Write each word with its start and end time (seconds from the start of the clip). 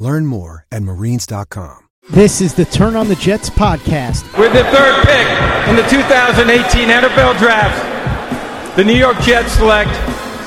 Learn 0.00 0.24
more 0.24 0.66
at 0.72 0.82
marines.com. 0.82 1.88
This 2.08 2.40
is 2.40 2.54
the 2.54 2.64
Turn 2.64 2.96
on 2.96 3.08
the 3.08 3.14
Jets 3.16 3.50
podcast. 3.50 4.24
With 4.38 4.54
the 4.54 4.64
third 4.64 5.04
pick 5.04 5.28
in 5.68 5.76
the 5.76 5.86
2018 5.88 6.88
NFL 6.88 7.38
Draft, 7.38 8.76
the 8.76 8.82
New 8.82 8.94
York 8.94 9.18
Jets 9.20 9.52
select 9.52 9.90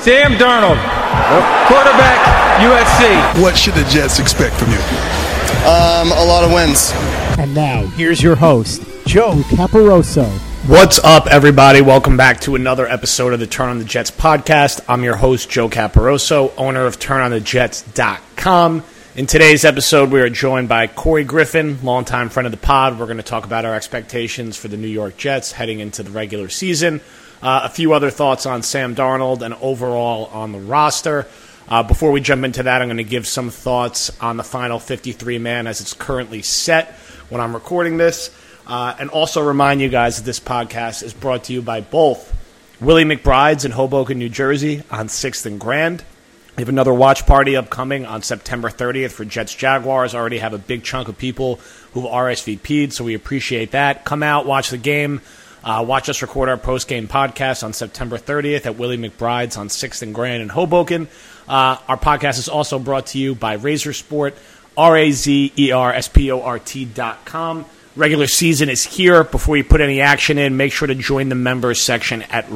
Sam 0.02 0.32
Darnold, 0.32 0.76
quarterback, 1.68 2.18
USC. 2.60 3.40
What 3.40 3.56
should 3.56 3.74
the 3.74 3.84
Jets 3.84 4.18
expect 4.18 4.56
from 4.56 4.72
you? 4.72 4.78
Um, 5.64 6.10
a 6.10 6.24
lot 6.26 6.42
of 6.44 6.52
wins. 6.52 6.90
And 7.38 7.54
now, 7.54 7.86
here's 7.86 8.20
your 8.20 8.34
host, 8.34 8.82
Joe 9.06 9.34
Caporoso. 9.50 10.28
What's 10.68 10.98
up, 10.98 11.28
everybody? 11.28 11.80
Welcome 11.80 12.16
back 12.16 12.40
to 12.40 12.56
another 12.56 12.88
episode 12.88 13.32
of 13.32 13.38
the 13.38 13.46
Turn 13.46 13.68
on 13.68 13.78
the 13.78 13.84
Jets 13.84 14.10
podcast. 14.10 14.84
I'm 14.88 15.04
your 15.04 15.16
host, 15.16 15.48
Joe 15.48 15.68
Caporoso, 15.68 16.52
owner 16.56 16.86
of 16.86 16.98
TurnOnTheJets.com. 16.98 18.82
In 19.16 19.28
today's 19.28 19.64
episode, 19.64 20.10
we 20.10 20.20
are 20.20 20.28
joined 20.28 20.68
by 20.68 20.88
Corey 20.88 21.22
Griffin, 21.22 21.78
longtime 21.84 22.30
friend 22.30 22.48
of 22.48 22.50
the 22.50 22.58
pod. 22.58 22.98
We're 22.98 23.06
going 23.06 23.18
to 23.18 23.22
talk 23.22 23.44
about 23.44 23.64
our 23.64 23.76
expectations 23.76 24.56
for 24.56 24.66
the 24.66 24.76
New 24.76 24.88
York 24.88 25.16
Jets 25.16 25.52
heading 25.52 25.78
into 25.78 26.02
the 26.02 26.10
regular 26.10 26.48
season. 26.48 27.00
Uh, 27.40 27.60
a 27.62 27.68
few 27.68 27.92
other 27.92 28.10
thoughts 28.10 28.44
on 28.44 28.64
Sam 28.64 28.96
Darnold 28.96 29.42
and 29.42 29.54
overall 29.54 30.26
on 30.32 30.50
the 30.50 30.58
roster. 30.58 31.28
Uh, 31.68 31.84
before 31.84 32.10
we 32.10 32.20
jump 32.20 32.44
into 32.44 32.64
that, 32.64 32.82
I'm 32.82 32.88
going 32.88 32.96
to 32.96 33.04
give 33.04 33.28
some 33.28 33.50
thoughts 33.50 34.10
on 34.20 34.36
the 34.36 34.42
final 34.42 34.80
53 34.80 35.38
man 35.38 35.68
as 35.68 35.80
it's 35.80 35.92
currently 35.92 36.42
set 36.42 36.94
when 37.28 37.40
I'm 37.40 37.54
recording 37.54 37.98
this. 37.98 38.36
Uh, 38.66 38.96
and 38.98 39.10
also 39.10 39.46
remind 39.46 39.80
you 39.80 39.90
guys 39.90 40.16
that 40.16 40.24
this 40.24 40.40
podcast 40.40 41.04
is 41.04 41.14
brought 41.14 41.44
to 41.44 41.52
you 41.52 41.62
by 41.62 41.82
both 41.82 42.36
Willie 42.80 43.04
McBride's 43.04 43.64
in 43.64 43.70
Hoboken, 43.70 44.18
New 44.18 44.28
Jersey 44.28 44.82
on 44.90 45.06
6th 45.06 45.46
and 45.46 45.60
Grand. 45.60 46.02
We 46.56 46.60
have 46.60 46.68
another 46.68 46.94
watch 46.94 47.26
party 47.26 47.56
upcoming 47.56 48.06
on 48.06 48.22
September 48.22 48.68
30th 48.68 49.10
for 49.10 49.24
Jets 49.24 49.52
Jaguars. 49.52 50.14
Already 50.14 50.38
have 50.38 50.52
a 50.52 50.58
big 50.58 50.84
chunk 50.84 51.08
of 51.08 51.18
people 51.18 51.56
who've 51.92 52.04
RSVP'd, 52.04 52.92
so 52.92 53.02
we 53.02 53.14
appreciate 53.14 53.72
that. 53.72 54.04
Come 54.04 54.22
out, 54.22 54.46
watch 54.46 54.70
the 54.70 54.78
game. 54.78 55.20
Uh, 55.64 55.84
watch 55.86 56.08
us 56.08 56.22
record 56.22 56.48
our 56.48 56.56
post 56.56 56.86
game 56.86 57.08
podcast 57.08 57.64
on 57.64 57.72
September 57.72 58.18
30th 58.18 58.66
at 58.66 58.76
Willie 58.76 58.98
McBride's 58.98 59.56
on 59.56 59.66
6th 59.66 60.02
and 60.02 60.14
Grand 60.14 60.42
in 60.42 60.48
Hoboken. 60.48 61.08
Uh, 61.48 61.78
our 61.88 61.96
podcast 61.96 62.38
is 62.38 62.48
also 62.48 62.78
brought 62.78 63.06
to 63.06 63.18
you 63.18 63.34
by 63.34 63.56
Razer 63.56 63.94
Sport, 63.94 64.36
R 64.76 64.96
A 64.96 65.10
Z 65.10 65.52
E 65.58 65.72
R 65.72 65.92
S 65.92 66.06
P 66.06 66.30
O 66.30 66.40
R 66.40 66.60
T 66.60 66.84
dot 66.84 67.24
com. 67.24 67.64
Regular 67.96 68.28
season 68.28 68.68
is 68.68 68.84
here. 68.84 69.24
Before 69.24 69.56
you 69.56 69.64
put 69.64 69.80
any 69.80 70.00
action 70.00 70.38
in, 70.38 70.56
make 70.56 70.72
sure 70.72 70.86
to 70.86 70.94
join 70.94 71.30
the 71.30 71.34
members 71.34 71.80
section 71.80 72.22
at 72.22 72.48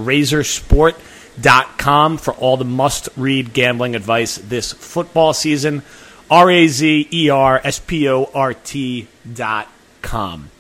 razorsport.com 1.39 2.19
for 2.19 2.34
all 2.34 2.56
the 2.56 2.64
must 2.64 3.08
read 3.17 3.53
gambling 3.53 3.94
advice 3.94 4.36
this 4.36 4.72
football 4.72 5.33
season. 5.33 5.83
R 6.31 6.50
A 6.50 6.69
Z 6.69 7.08
E 7.11 7.31
R 7.31 7.61
S 7.64 7.78
P 7.78 8.08
O 8.08 8.31
R 8.34 8.55
T 8.55 9.08
dot 9.33 9.69
com. 10.03 10.50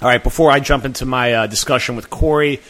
All 0.00 0.08
right, 0.08 0.22
before 0.22 0.50
I 0.50 0.58
jump 0.58 0.84
into 0.84 1.04
my 1.06 1.32
uh, 1.32 1.46
discussion 1.46 1.94
with 1.96 2.10
Corey, 2.10 2.60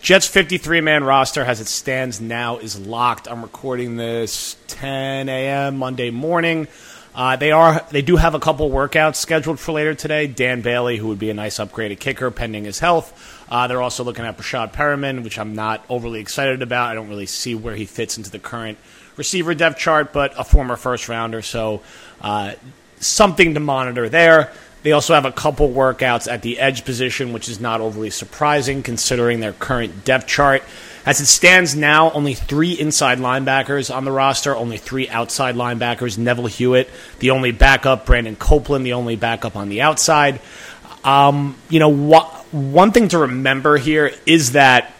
Jets 0.00 0.26
53 0.26 0.80
man 0.80 1.04
roster 1.04 1.42
as 1.42 1.60
it 1.60 1.68
stands 1.68 2.20
now 2.20 2.58
is 2.58 2.78
locked. 2.78 3.28
I'm 3.28 3.40
recording 3.40 3.96
this 3.96 4.56
10 4.66 5.28
a.m. 5.28 5.76
Monday 5.78 6.10
morning. 6.10 6.66
Uh, 7.14 7.36
they 7.36 7.52
are 7.52 7.84
they 7.90 8.00
do 8.00 8.16
have 8.16 8.34
a 8.34 8.40
couple 8.40 8.70
workouts 8.70 9.16
scheduled 9.16 9.60
for 9.60 9.72
later 9.72 9.94
today. 9.94 10.26
Dan 10.26 10.62
Bailey, 10.62 10.96
who 10.96 11.08
would 11.08 11.18
be 11.18 11.28
a 11.28 11.34
nice 11.34 11.58
upgraded 11.58 12.00
kicker 12.00 12.30
pending 12.30 12.64
his 12.64 12.78
health. 12.78 13.46
Uh, 13.50 13.66
they're 13.66 13.82
also 13.82 14.02
looking 14.02 14.24
at 14.24 14.38
Breshad 14.38 14.72
Perriman, 14.72 15.22
which 15.22 15.38
I'm 15.38 15.54
not 15.54 15.84
overly 15.90 16.20
excited 16.20 16.62
about. 16.62 16.90
I 16.90 16.94
don't 16.94 17.10
really 17.10 17.26
see 17.26 17.54
where 17.54 17.74
he 17.74 17.84
fits 17.84 18.16
into 18.16 18.30
the 18.30 18.38
current 18.38 18.78
receiver 19.16 19.54
depth 19.54 19.78
chart, 19.78 20.12
but 20.14 20.32
a 20.38 20.44
former 20.44 20.76
first 20.76 21.08
rounder, 21.08 21.42
so 21.42 21.82
uh, 22.22 22.54
something 22.98 23.54
to 23.54 23.60
monitor 23.60 24.08
there. 24.08 24.50
They 24.82 24.92
also 24.92 25.14
have 25.14 25.26
a 25.26 25.32
couple 25.32 25.68
workouts 25.68 26.30
at 26.32 26.42
the 26.42 26.58
edge 26.58 26.84
position, 26.84 27.32
which 27.32 27.48
is 27.48 27.60
not 27.60 27.80
overly 27.80 28.10
surprising 28.10 28.82
considering 28.82 29.40
their 29.40 29.52
current 29.52 30.04
depth 30.04 30.26
chart. 30.26 30.62
As 31.04 31.20
it 31.20 31.26
stands 31.26 31.74
now, 31.74 32.12
only 32.12 32.34
three 32.34 32.72
inside 32.72 33.18
linebackers 33.18 33.94
on 33.94 34.04
the 34.04 34.12
roster, 34.12 34.54
only 34.54 34.76
three 34.76 35.08
outside 35.08 35.56
linebackers. 35.56 36.16
Neville 36.16 36.46
Hewitt, 36.46 36.88
the 37.18 37.30
only 37.30 37.50
backup. 37.50 38.06
Brandon 38.06 38.36
Copeland, 38.36 38.86
the 38.86 38.92
only 38.92 39.16
backup 39.16 39.56
on 39.56 39.68
the 39.68 39.82
outside. 39.82 40.40
Um, 41.02 41.56
you 41.68 41.80
know, 41.80 41.92
wh- 41.92 42.54
one 42.54 42.92
thing 42.92 43.08
to 43.08 43.18
remember 43.18 43.78
here 43.78 44.12
is 44.26 44.52
that 44.52 44.94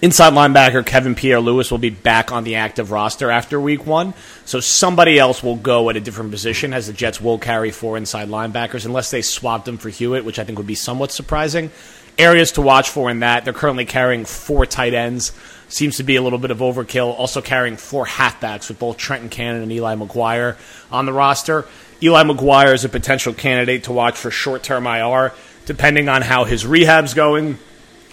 inside 0.00 0.32
linebacker 0.32 0.86
Kevin 0.86 1.14
Pierre-Louis 1.14 1.70
will 1.70 1.76
be 1.76 1.90
back 1.90 2.32
on 2.32 2.44
the 2.44 2.54
active 2.54 2.90
roster 2.90 3.30
after 3.30 3.60
week 3.60 3.86
one. 3.86 4.14
So 4.46 4.60
somebody 4.60 5.18
else 5.18 5.42
will 5.42 5.56
go 5.56 5.90
at 5.90 5.96
a 5.98 6.00
different 6.00 6.30
position 6.30 6.72
as 6.72 6.86
the 6.86 6.94
Jets 6.94 7.20
will 7.20 7.38
carry 7.38 7.70
four 7.70 7.98
inside 7.98 8.28
linebackers 8.28 8.86
unless 8.86 9.10
they 9.10 9.20
swapped 9.20 9.66
them 9.66 9.76
for 9.76 9.90
Hewitt, 9.90 10.24
which 10.24 10.38
I 10.38 10.44
think 10.44 10.56
would 10.56 10.66
be 10.66 10.74
somewhat 10.74 11.12
surprising 11.12 11.70
areas 12.18 12.52
to 12.52 12.62
watch 12.62 12.90
for 12.90 13.10
in 13.10 13.20
that. 13.20 13.44
They're 13.44 13.52
currently 13.52 13.84
carrying 13.84 14.24
four 14.24 14.66
tight 14.66 14.94
ends. 14.94 15.32
Seems 15.68 15.96
to 15.96 16.02
be 16.02 16.16
a 16.16 16.22
little 16.22 16.38
bit 16.38 16.50
of 16.50 16.58
overkill. 16.58 17.18
Also 17.18 17.40
carrying 17.40 17.76
four 17.76 18.04
halfbacks 18.06 18.68
with 18.68 18.78
both 18.78 18.98
Trenton 18.98 19.30
Cannon 19.30 19.62
and 19.62 19.72
Eli 19.72 19.94
McGuire 19.94 20.56
on 20.90 21.06
the 21.06 21.12
roster. 21.12 21.64
Eli 22.02 22.24
McGuire 22.24 22.74
is 22.74 22.84
a 22.84 22.88
potential 22.88 23.32
candidate 23.32 23.84
to 23.84 23.92
watch 23.92 24.16
for 24.16 24.30
short 24.30 24.62
term 24.62 24.86
IR, 24.86 25.32
depending 25.64 26.08
on 26.08 26.22
how 26.22 26.44
his 26.44 26.66
rehab's 26.66 27.14
going. 27.14 27.58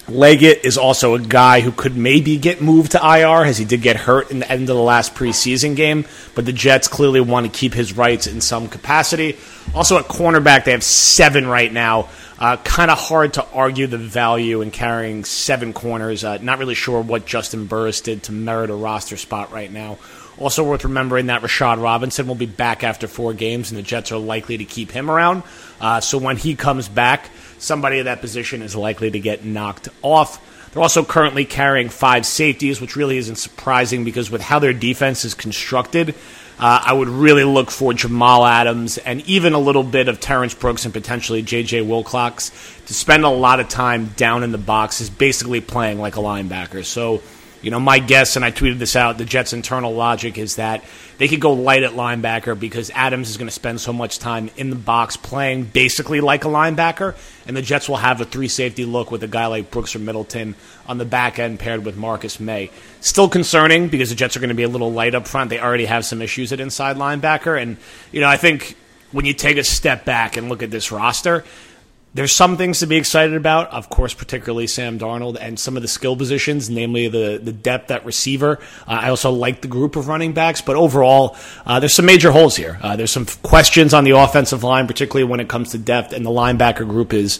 Leggett 0.08 0.66
is 0.66 0.78
also 0.78 1.16
a 1.16 1.20
guy 1.20 1.62
who 1.62 1.72
could 1.72 1.96
maybe 1.96 2.38
get 2.38 2.62
moved 2.62 2.94
to 2.94 2.98
IR 2.98 3.46
as 3.46 3.58
he 3.58 3.66
did 3.66 3.81
get 3.81 3.96
hurt 3.96 4.31
in 4.31 4.40
the 4.40 4.52
end 4.52 4.64
of 4.64 4.76
the 4.76 4.81
last 4.81 5.14
preseason 5.14 5.76
game, 5.76 6.06
but 6.36 6.46
the 6.46 6.54
Jets 6.54 6.88
clearly 6.88 7.22
want 7.22 7.46
to 7.46 7.52
keep 7.52 7.74
his 7.74 7.96
rights 7.96 8.26
in 8.28 8.42
some 8.42 8.68
capacity. 8.68 9.38
Also 9.76 9.98
at 9.98 10.06
cornerback, 10.06 10.66
they 10.66 10.72
have 10.72 10.84
seven 10.84 11.46
right 11.48 11.72
now. 11.72 12.10
Uh, 12.40 12.56
kind 12.56 12.90
of 12.90 12.98
hard 12.98 13.34
to 13.34 13.46
argue 13.52 13.86
the 13.86 13.98
value 13.98 14.62
in 14.62 14.72
carrying 14.72 15.26
seven 15.26 15.74
corners. 15.74 16.24
Uh, 16.24 16.38
not 16.38 16.58
really 16.58 16.74
sure 16.74 17.02
what 17.02 17.26
Justin 17.26 17.66
Burris 17.66 18.00
did 18.00 18.24
to 18.24 18.32
merit 18.32 18.70
a 18.70 18.74
roster 18.74 19.18
spot 19.18 19.52
right 19.52 19.70
now. 19.70 19.98
Also 20.38 20.64
worth 20.64 20.86
remembering 20.86 21.26
that 21.26 21.42
Rashard 21.42 21.82
Robinson 21.84 22.28
will 22.28 22.36
be 22.36 22.46
back 22.46 22.82
after 22.82 23.10
four 23.10 23.34
games, 23.34 23.72
and 23.72 23.78
the 23.78 23.82
Jets 23.82 24.14
are 24.14 24.18
likely 24.18 24.58
to 24.58 24.64
keep 24.64 24.90
him 24.90 25.12
around. 25.12 25.44
Uh, 25.82 26.00
so 26.00 26.18
when 26.18 26.38
he 26.38 26.56
comes 26.56 26.88
back, 26.88 27.30
somebody 27.58 28.00
at 28.00 28.06
that 28.06 28.22
position 28.22 28.62
is 28.62 28.74
likely 28.74 29.12
to 29.12 29.20
get 29.20 29.44
knocked 29.44 29.90
off. 30.02 30.42
They're 30.72 30.82
also 30.82 31.04
currently 31.04 31.44
carrying 31.44 31.90
five 31.90 32.26
safeties, 32.26 32.80
which 32.80 32.96
really 32.96 33.18
isn't 33.18 33.36
surprising 33.36 34.06
because 34.06 34.32
with 34.32 34.42
how 34.42 34.60
their 34.60 34.72
defense 34.72 35.26
is 35.26 35.34
constructed, 35.34 36.16
uh, 36.59 36.84
I 36.86 36.94
would 36.94 37.08
really 37.08 37.46
look 37.46 37.72
for 37.72 37.94
Jamal 37.94 38.46
Adams 38.46 38.97
and 38.97 39.22
even 39.28 39.53
a 39.53 39.59
little 39.59 39.84
bit 39.84 40.09
of 40.09 40.20
Terrence 40.20 40.53
Brooks 40.53 40.84
and 40.84 40.94
potentially 40.94 41.42
J.J. 41.42 41.81
Wilcox 41.81 42.52
to 42.88 42.94
spend 42.94 43.24
a 43.24 43.30
lot 43.30 43.59
of 43.59 43.70
time 43.70 44.08
down 44.18 44.44
in 44.44 44.52
the 44.52 44.58
box 44.58 45.00
is 45.00 45.09
basically 45.09 45.62
playing 45.62 46.00
like 46.00 46.18
a 46.18 46.19
linebacker. 46.19 46.84
So, 46.84 47.22
you 47.62 47.72
know, 47.72 47.80
my 47.80 48.00
guess, 48.00 48.36
and 48.36 48.46
I 48.46 48.52
tweeted 48.52 48.80
this 48.80 48.96
out, 48.96 49.18
the 49.18 49.25
Jets' 49.25 49.53
internal 49.53 49.94
logic 49.94 50.38
is 50.38 50.56
that 50.56 50.84
they 51.18 51.28
could 51.28 51.42
go 51.42 51.53
light 51.53 51.84
at 51.84 51.92
linebacker 51.92 52.58
because 52.58 52.90
Adams 52.92 53.30
is 53.30 53.38
going 53.38 53.47
to 53.47 53.53
spend 53.53 53.81
so 53.81 53.92
much 53.92 54.20
time 54.20 54.50
in 54.56 54.70
the 54.70 54.75
box 54.75 55.18
playing 55.18 55.66
basically 55.66 56.22
like 56.22 56.46
a 56.46 56.48
linebacker, 56.48 57.16
and 57.45 57.57
the 57.57 57.62
Jets 57.62 57.89
will 57.89 57.98
have 57.98 58.22
a 58.22 58.25
three 58.25 58.48
safety 58.48 58.86
look 58.86 59.12
with 59.12 59.24
a 59.24 59.28
guy 59.28 59.48
like 59.48 59.72
Brooks 59.72 59.95
or 59.95 60.00
Middleton 60.00 60.56
on 60.88 60.98
the 60.98 61.06
back 61.06 61.39
end 61.39 61.60
paired 61.60 61.84
with 61.84 61.98
Marcus 61.98 62.39
Maye. 62.39 62.72
Still 63.01 63.28
concerning 63.28 63.89
because 63.89 64.10
the 64.10 64.16
Jets 64.16 64.38
are 64.38 64.39
going 64.39 64.50
to 64.50 64.56
be 64.56 64.63
a 64.63 64.69
little 64.69 64.92
light 64.92 65.13
up 65.13 65.28
front. 65.28 65.50
They 65.50 65.60
already 65.60 65.86
have 65.86 66.06
some 66.06 66.22
issues 66.22 66.54
at 66.54 66.60
inside 66.60 66.95
linebacker, 66.95 67.62
and 67.62 67.78
you 68.12 68.22
know 68.22 68.30
I 68.30 68.38
think 68.38 68.78
when 69.12 69.25
you 69.25 69.34
take 69.34 69.57
a 69.57 69.63
step 69.63 70.06
back 70.06 70.38
and 70.38 70.50
look 70.50 70.63
at 70.63 70.72
this 70.72 70.92
roster, 70.92 71.44
there's 72.14 72.32
some 72.32 72.58
things 72.58 72.80
to 72.80 72.88
be 72.88 72.98
excited 72.98 73.36
about, 73.36 73.72
of 73.72 73.90
course, 73.90 74.14
particularly 74.14 74.66
Sam 74.68 74.98
Darnold 74.98 75.38
and 75.40 75.60
some 75.60 75.76
of 75.76 75.84
the 75.84 75.88
skill 75.88 76.16
positions, 76.16 76.70
namely 76.70 77.08
the, 77.08 77.40
the 77.42 77.52
depth 77.54 77.92
at 77.92 78.06
receiver. 78.06 78.60
Uh, 78.88 78.92
I 78.92 79.10
also 79.10 79.32
like 79.32 79.62
the 79.62 79.68
group 79.68 79.96
of 79.96 80.08
running 80.08 80.34
backs, 80.34 80.62
but 80.62 80.76
overall, 80.76 81.38
uh, 81.66 81.80
there's 81.80 81.94
some 81.94 82.06
major 82.06 82.32
holes 82.32 82.56
here. 82.56 82.80
Uh, 82.82 82.96
there's 82.96 83.12
some 83.12 83.28
questions 83.44 83.94
on 83.94 84.06
the 84.06 84.12
offensive 84.12 84.64
line, 84.64 84.88
particularly 84.88 85.30
when 85.30 85.40
it 85.40 85.50
comes 85.50 85.72
to 85.72 85.78
depth, 85.78 86.14
and 86.14 86.26
the 86.26 86.32
linebacker 86.32 86.88
group 86.88 87.14
is 87.14 87.40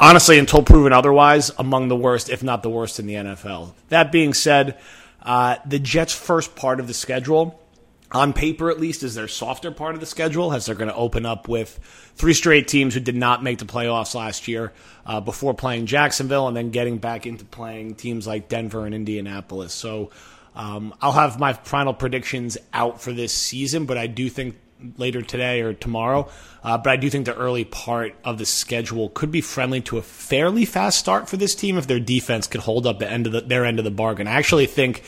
honestly, 0.00 0.38
until 0.38 0.62
proven 0.62 0.92
otherwise, 0.92 1.50
among 1.58 1.88
the 1.88 1.96
worst, 1.96 2.28
if 2.28 2.42
not 2.42 2.62
the 2.62 2.70
worst 2.70 3.00
in 3.00 3.06
the 3.06 3.14
NFL. 3.14 3.72
That 3.88 4.12
being 4.12 4.34
said, 4.34 4.78
uh, 5.22 5.56
the 5.66 5.78
Jets' 5.78 6.12
first 6.12 6.54
part 6.56 6.80
of 6.80 6.86
the 6.86 6.94
schedule 6.94 7.60
on 8.10 8.32
paper 8.32 8.70
at 8.70 8.80
least, 8.80 9.02
is 9.02 9.14
their 9.14 9.28
softer 9.28 9.70
part 9.70 9.94
of 9.94 10.00
the 10.00 10.06
schedule, 10.06 10.52
as 10.52 10.66
they're 10.66 10.74
going 10.74 10.88
to 10.88 10.94
open 10.94 11.26
up 11.26 11.46
with 11.46 11.78
three 12.14 12.32
straight 12.32 12.66
teams 12.66 12.94
who 12.94 13.00
did 13.00 13.16
not 13.16 13.42
make 13.42 13.58
the 13.58 13.66
playoffs 13.66 14.14
last 14.14 14.48
year 14.48 14.72
uh, 15.04 15.20
before 15.20 15.52
playing 15.52 15.86
Jacksonville 15.86 16.48
and 16.48 16.56
then 16.56 16.70
getting 16.70 16.98
back 16.98 17.26
into 17.26 17.44
playing 17.44 17.94
teams 17.96 18.26
like 18.26 18.48
Denver 18.48 18.86
and 18.86 18.94
Indianapolis. 18.94 19.74
So 19.74 20.10
um, 20.54 20.94
I'll 21.02 21.12
have 21.12 21.38
my 21.38 21.52
final 21.52 21.92
predictions 21.92 22.56
out 22.72 23.00
for 23.02 23.12
this 23.12 23.32
season, 23.32 23.84
but 23.84 23.98
I 23.98 24.06
do 24.06 24.30
think 24.30 24.56
later 24.96 25.22
today 25.22 25.60
or 25.60 25.74
tomorrow. 25.74 26.30
Uh, 26.62 26.78
but 26.78 26.90
I 26.90 26.96
do 26.96 27.10
think 27.10 27.26
the 27.26 27.36
early 27.36 27.64
part 27.64 28.14
of 28.24 28.38
the 28.38 28.46
schedule 28.46 29.10
could 29.10 29.30
be 29.30 29.40
friendly 29.40 29.80
to 29.82 29.98
a 29.98 30.02
fairly 30.02 30.64
fast 30.64 30.98
start 30.98 31.28
for 31.28 31.36
this 31.36 31.54
team 31.54 31.76
if 31.76 31.86
their 31.86 32.00
defense 32.00 32.46
could 32.46 32.60
hold 32.60 32.86
up 32.86 32.98
the 32.98 33.10
end 33.10 33.26
of 33.26 33.32
the, 33.32 33.40
their 33.42 33.64
end 33.64 33.78
of 33.78 33.84
the 33.84 33.90
bargain. 33.90 34.26
I 34.26 34.32
actually 34.32 34.66
think 34.66 35.02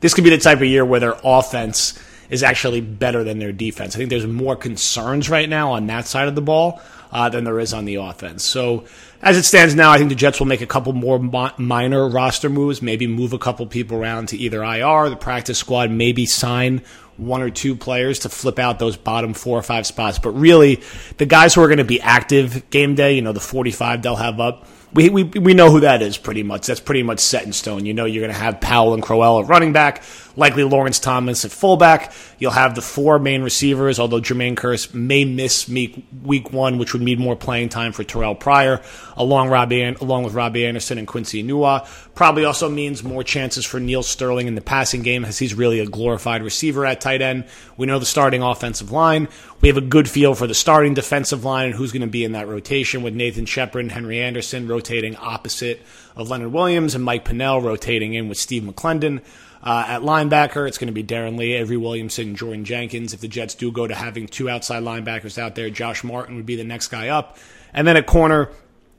this 0.00 0.14
could 0.14 0.24
be 0.24 0.30
the 0.30 0.38
type 0.38 0.58
of 0.58 0.64
year 0.64 0.84
where 0.84 1.00
their 1.00 1.16
offense 1.22 1.98
is 2.30 2.42
actually 2.42 2.80
better 2.80 3.24
than 3.24 3.38
their 3.38 3.52
defense. 3.52 3.94
I 3.94 3.98
think 3.98 4.10
there's 4.10 4.26
more 4.26 4.56
concerns 4.56 5.28
right 5.28 5.48
now 5.48 5.72
on 5.72 5.86
that 5.88 6.06
side 6.06 6.28
of 6.28 6.34
the 6.34 6.40
ball 6.40 6.80
uh, 7.12 7.28
than 7.28 7.44
there 7.44 7.58
is 7.58 7.74
on 7.74 7.84
the 7.84 7.96
offense. 7.96 8.44
So 8.44 8.84
as 9.20 9.36
it 9.36 9.42
stands 9.42 9.74
now, 9.74 9.90
I 9.90 9.98
think 9.98 10.10
the 10.10 10.16
Jets 10.16 10.38
will 10.38 10.46
make 10.46 10.60
a 10.60 10.66
couple 10.66 10.92
more 10.92 11.18
minor 11.18 12.08
roster 12.08 12.48
moves, 12.48 12.80
maybe 12.80 13.06
move 13.06 13.32
a 13.32 13.38
couple 13.38 13.66
people 13.66 13.98
around 13.98 14.28
to 14.28 14.36
either 14.36 14.62
IR, 14.62 15.10
the 15.10 15.16
practice 15.16 15.58
squad, 15.58 15.90
maybe 15.90 16.24
sign 16.24 16.82
one 17.16 17.42
or 17.42 17.50
two 17.50 17.76
players 17.76 18.20
to 18.20 18.28
flip 18.28 18.58
out 18.58 18.78
those 18.78 18.96
bottom 18.96 19.34
four 19.34 19.58
or 19.58 19.62
five 19.62 19.86
spots. 19.86 20.18
But 20.18 20.30
really, 20.30 20.80
the 21.18 21.26
guys 21.26 21.54
who 21.54 21.62
are 21.62 21.66
going 21.66 21.78
to 21.78 21.84
be 21.84 22.00
active 22.00 22.70
game 22.70 22.94
day, 22.94 23.14
you 23.14 23.22
know, 23.22 23.32
the 23.32 23.40
45 23.40 24.02
they'll 24.02 24.16
have 24.16 24.40
up 24.40 24.66
we, 24.92 25.08
we, 25.08 25.22
we 25.24 25.54
know 25.54 25.70
who 25.70 25.80
that 25.80 26.02
is 26.02 26.18
pretty 26.18 26.42
much. 26.42 26.66
That's 26.66 26.80
pretty 26.80 27.02
much 27.02 27.20
set 27.20 27.44
in 27.44 27.52
stone. 27.52 27.86
You 27.86 27.94
know 27.94 28.04
you're 28.06 28.22
going 28.22 28.34
to 28.34 28.40
have 28.40 28.60
Powell 28.60 28.94
and 28.94 29.02
Crowell 29.02 29.40
at 29.40 29.46
running 29.46 29.72
back, 29.72 30.02
likely 30.36 30.64
Lawrence 30.64 30.98
Thomas 30.98 31.44
at 31.44 31.50
fullback. 31.50 32.12
You'll 32.38 32.50
have 32.52 32.74
the 32.74 32.82
four 32.82 33.18
main 33.18 33.42
receivers, 33.42 33.98
although 33.98 34.20
Jermaine 34.20 34.56
Kearse 34.56 34.92
may 34.94 35.24
miss 35.24 35.68
week, 35.68 36.52
one, 36.52 36.78
which 36.78 36.92
would 36.92 37.02
mean 37.02 37.18
more 37.18 37.36
playing 37.36 37.68
time 37.68 37.92
for 37.92 38.04
Terrell 38.04 38.34
Pryor, 38.34 38.80
along, 39.16 39.48
Robbie, 39.48 39.82
along 39.82 40.24
with 40.24 40.34
Robbie 40.34 40.66
Anderson 40.66 40.98
and 40.98 41.06
Quincy 41.06 41.42
Enunwa. 41.42 41.86
Probably 42.14 42.44
also 42.44 42.68
means 42.68 43.02
more 43.02 43.22
chances 43.22 43.64
for 43.64 43.80
Neal 43.80 44.02
Sterling 44.02 44.46
in 44.46 44.54
the 44.54 44.60
passing 44.60 45.02
game, 45.02 45.24
as 45.24 45.38
he's 45.38 45.54
really 45.54 45.80
a 45.80 45.86
glorified 45.86 46.42
receiver 46.42 46.86
at 46.86 47.00
tight 47.00 47.22
end. 47.22 47.44
We 47.76 47.86
know 47.86 47.98
the 47.98 48.06
starting 48.06 48.42
offensive 48.42 48.90
line. 48.90 49.28
We 49.60 49.68
have 49.68 49.76
a 49.76 49.82
good 49.82 50.08
feel 50.08 50.34
for 50.34 50.46
the 50.46 50.54
starting 50.54 50.94
defensive 50.94 51.44
line 51.44 51.66
and 51.66 51.74
who's 51.74 51.92
going 51.92 52.00
to 52.00 52.08
be 52.08 52.24
in 52.24 52.32
that 52.32 52.48
rotation 52.48 53.02
with 53.02 53.14
Nathan 53.14 53.44
Shepard 53.44 53.82
and 53.82 53.92
Henry 53.92 54.20
Anderson 54.20 54.66
rotating 54.66 55.16
opposite 55.16 55.82
of 56.16 56.30
Leonard 56.30 56.52
Williams 56.52 56.94
and 56.94 57.04
Mike 57.04 57.24
Pennel 57.24 57.60
rotating 57.60 58.14
in 58.14 58.28
with 58.28 58.38
Steve 58.38 58.62
McLendon. 58.62 59.20
Uh, 59.62 59.84
at 59.86 60.02
linebacker, 60.02 60.66
it's 60.66 60.78
going 60.78 60.86
to 60.86 60.92
be 60.92 61.04
Darron 61.04 61.38
Lee, 61.38 61.52
Avery 61.52 61.76
Williamson, 61.76 62.34
Jordan 62.34 62.64
Jenkins. 62.64 63.12
If 63.12 63.20
the 63.20 63.28
Jets 63.28 63.54
do 63.54 63.70
go 63.70 63.86
to 63.86 63.94
having 63.94 64.26
two 64.26 64.48
outside 64.48 64.82
linebackers 64.82 65.38
out 65.38 65.54
there, 65.54 65.68
Josh 65.68 66.02
Martin 66.02 66.36
would 66.36 66.46
be 66.46 66.56
the 66.56 66.64
next 66.64 66.88
guy 66.88 67.08
up. 67.08 67.36
And 67.74 67.86
then 67.86 67.96
at 67.96 68.06
corner, 68.06 68.50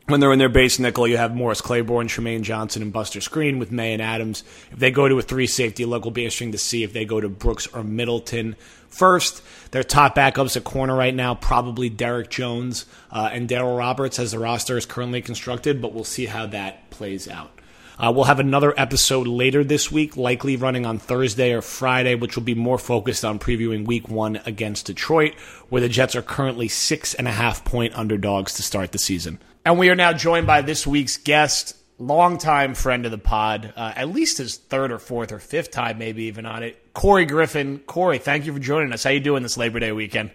when 0.08 0.20
they're 0.20 0.34
in 0.34 0.40
their 0.40 0.50
base 0.50 0.78
nickel, 0.78 1.08
you 1.08 1.18
have 1.18 1.34
Morris 1.34 1.62
Claiborne, 1.62 2.08
Trumaine 2.08 2.42
Johnson, 2.42 2.82
and 2.82 2.94
Buster 2.94 3.20
Skrine 3.20 3.60
with 3.60 3.72
May 3.72 3.94
and 3.94 4.02
Adams. 4.02 4.44
If 4.72 4.80
they 4.80 4.92
go 4.92 5.08
to 5.08 5.18
a 5.18 5.22
three 5.22 5.48
safety 5.48 5.86
look, 5.86 6.04
will 6.04 6.12
be 6.12 6.26
interesting 6.26 6.52
to 6.52 6.58
see 6.58 6.84
if 6.84 6.94
they 6.94 7.06
go 7.06 7.22
to 7.22 7.30
Brooks 7.30 7.68
or 7.68 7.84
Middleton 7.84 8.56
first. 8.88 9.42
Their 9.72 9.84
top 9.84 10.16
backups 10.16 10.58
at 10.58 10.64
corner 10.64 10.96
right 10.96 11.16
now, 11.16 11.34
probably 11.36 11.90
Derrick 11.90 12.30
Jones 12.30 12.86
uh, 13.10 13.30
and 13.32 13.48
Darryl 13.50 13.78
Roberts 13.78 14.20
as 14.20 14.32
the 14.32 14.40
roster 14.40 14.78
is 14.78 14.86
currently 14.86 15.22
constructed, 15.22 15.82
but 15.82 15.94
we'll 15.94 16.04
see 16.04 16.26
how 16.26 16.46
that 16.48 16.90
plays 16.90 17.28
out. 17.28 17.61
Uh, 18.02 18.12
we'll 18.12 18.24
have 18.24 18.40
another 18.40 18.74
episode 18.78 19.28
later 19.28 19.64
this 19.64 19.92
week, 19.92 20.18
likely 20.18 20.56
running 20.56 20.88
on 20.88 20.98
Thursday 20.98 21.54
or 21.54 21.62
Friday, 21.62 22.16
which 22.16 22.36
will 22.36 22.42
be 22.42 22.56
more 22.56 22.80
focused 22.80 23.24
on 23.24 23.38
previewing 23.38 23.86
week 23.86 24.10
one 24.10 24.42
against 24.48 24.88
Detroit, 24.88 25.36
where 25.70 25.82
the 25.82 25.88
Jets 25.88 26.16
are 26.16 26.24
currently 26.24 26.68
six 26.68 27.14
and 27.14 27.28
a 27.28 27.32
half 27.32 27.64
point 27.64 27.96
underdogs 27.96 28.56
to 28.56 28.64
start 28.64 28.92
the 28.92 28.98
season. 28.98 29.38
And 29.68 29.78
we 29.78 29.88
are 29.92 29.96
now 29.96 30.14
joined 30.14 30.48
by 30.48 30.64
this 30.64 30.88
week's 30.88 31.18
guest, 31.18 31.78
longtime 32.00 32.74
friend 32.74 33.06
of 33.06 33.12
the 33.12 33.20
pod, 33.20 33.72
uh, 33.76 33.94
at 33.96 34.10
least 34.10 34.40
his 34.40 34.58
third 34.58 34.92
or 34.92 34.98
fourth 34.98 35.32
or 35.32 35.38
fifth 35.38 35.70
time, 35.70 36.00
maybe 36.00 36.24
even 36.24 36.48
on 36.48 36.64
it. 36.64 36.94
Corey 36.94 37.28
Griffin. 37.28 37.78
Corey, 37.86 38.18
thank 38.18 38.48
you 38.48 38.54
for 38.54 38.60
joining 38.60 38.92
us. 38.94 39.04
How 39.04 39.12
you 39.12 39.20
doing 39.20 39.44
this 39.44 39.58
Labor 39.58 39.80
Day 39.80 39.92
weekend? 39.92 40.32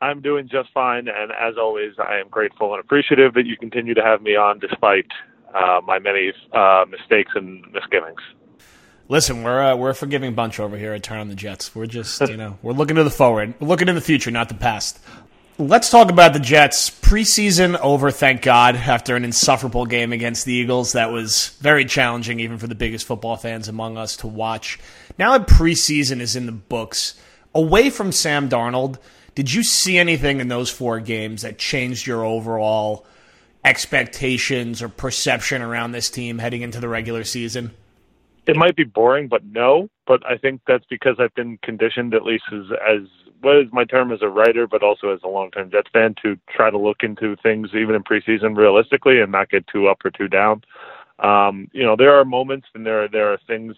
I'm 0.00 0.20
doing 0.20 0.48
just 0.48 0.72
fine, 0.74 1.06
and 1.06 1.30
as 1.30 1.54
always, 1.56 1.92
I 1.96 2.18
am 2.18 2.28
grateful 2.28 2.74
and 2.74 2.80
appreciative 2.80 3.34
that 3.34 3.46
you 3.46 3.56
continue 3.56 3.94
to 3.94 4.02
have 4.02 4.20
me 4.20 4.34
on 4.34 4.58
despite 4.58 5.06
uh, 5.54 5.80
my 5.86 5.98
many 5.98 6.32
uh, 6.52 6.84
mistakes 6.88 7.32
and 7.34 7.64
misgivings. 7.72 8.20
Listen, 9.08 9.42
we're 9.42 9.62
uh, 9.62 9.76
we're 9.76 9.90
a 9.90 9.94
forgiving 9.94 10.34
bunch 10.34 10.58
over 10.58 10.76
here 10.76 10.92
at 10.92 11.02
Turn 11.02 11.18
on 11.18 11.28
the 11.28 11.34
Jets. 11.34 11.74
We're 11.74 11.86
just 11.86 12.20
you 12.22 12.36
know 12.36 12.58
we're 12.62 12.72
looking 12.72 12.96
to 12.96 13.04
the 13.04 13.10
forward, 13.10 13.54
we're 13.60 13.68
looking 13.68 13.88
in 13.88 13.94
the 13.94 14.00
future, 14.00 14.30
not 14.30 14.48
the 14.48 14.54
past. 14.54 14.98
Let's 15.56 15.88
talk 15.88 16.10
about 16.10 16.32
the 16.32 16.40
Jets. 16.40 16.90
Preseason 16.90 17.78
over, 17.78 18.10
thank 18.10 18.42
God, 18.42 18.74
after 18.74 19.14
an 19.14 19.24
insufferable 19.24 19.86
game 19.86 20.12
against 20.12 20.46
the 20.46 20.52
Eagles. 20.52 20.92
That 20.92 21.12
was 21.12 21.50
very 21.60 21.84
challenging, 21.84 22.40
even 22.40 22.58
for 22.58 22.66
the 22.66 22.74
biggest 22.74 23.06
football 23.06 23.36
fans 23.36 23.68
among 23.68 23.96
us 23.96 24.16
to 24.16 24.26
watch. 24.26 24.80
Now 25.16 25.38
that 25.38 25.46
preseason 25.46 26.20
is 26.20 26.34
in 26.34 26.46
the 26.46 26.52
books, 26.52 27.20
away 27.54 27.90
from 27.90 28.10
Sam 28.10 28.48
Darnold, 28.48 28.98
did 29.36 29.52
you 29.52 29.62
see 29.62 29.96
anything 29.96 30.40
in 30.40 30.48
those 30.48 30.70
four 30.70 30.98
games 30.98 31.42
that 31.42 31.56
changed 31.58 32.04
your 32.04 32.24
overall 32.24 33.06
expectations 33.64 34.82
or 34.82 34.88
perception 34.88 35.62
around 35.62 35.92
this 35.92 36.10
team 36.10 36.38
heading 36.38 36.62
into 36.62 36.80
the 36.80 36.88
regular 36.88 37.24
season? 37.24 37.72
It 38.46 38.56
might 38.56 38.76
be 38.76 38.84
boring, 38.84 39.28
but 39.28 39.44
no. 39.44 39.88
But 40.06 40.24
I 40.26 40.36
think 40.36 40.60
that's 40.66 40.84
because 40.90 41.16
I've 41.18 41.34
been 41.34 41.58
conditioned, 41.62 42.14
at 42.14 42.24
least 42.24 42.44
as 42.52 42.64
as 42.86 43.08
what 43.40 43.56
is 43.56 43.68
my 43.72 43.84
term 43.84 44.12
as 44.12 44.22
a 44.22 44.28
writer, 44.28 44.66
but 44.66 44.82
also 44.82 45.10
as 45.10 45.20
a 45.22 45.28
long-term 45.28 45.70
Jets 45.70 45.90
fan, 45.92 46.14
to 46.22 46.36
try 46.54 46.70
to 46.70 46.78
look 46.78 47.02
into 47.02 47.36
things 47.42 47.70
even 47.74 47.94
in 47.94 48.02
preseason 48.02 48.56
realistically 48.56 49.20
and 49.20 49.32
not 49.32 49.50
get 49.50 49.66
too 49.66 49.86
up 49.88 50.04
or 50.04 50.10
too 50.10 50.28
down. 50.28 50.62
Um, 51.18 51.68
you 51.72 51.84
know, 51.84 51.94
there 51.96 52.18
are 52.18 52.24
moments 52.24 52.66
and 52.74 52.84
there 52.84 53.04
are 53.04 53.08
there 53.08 53.32
are 53.32 53.38
things, 53.46 53.76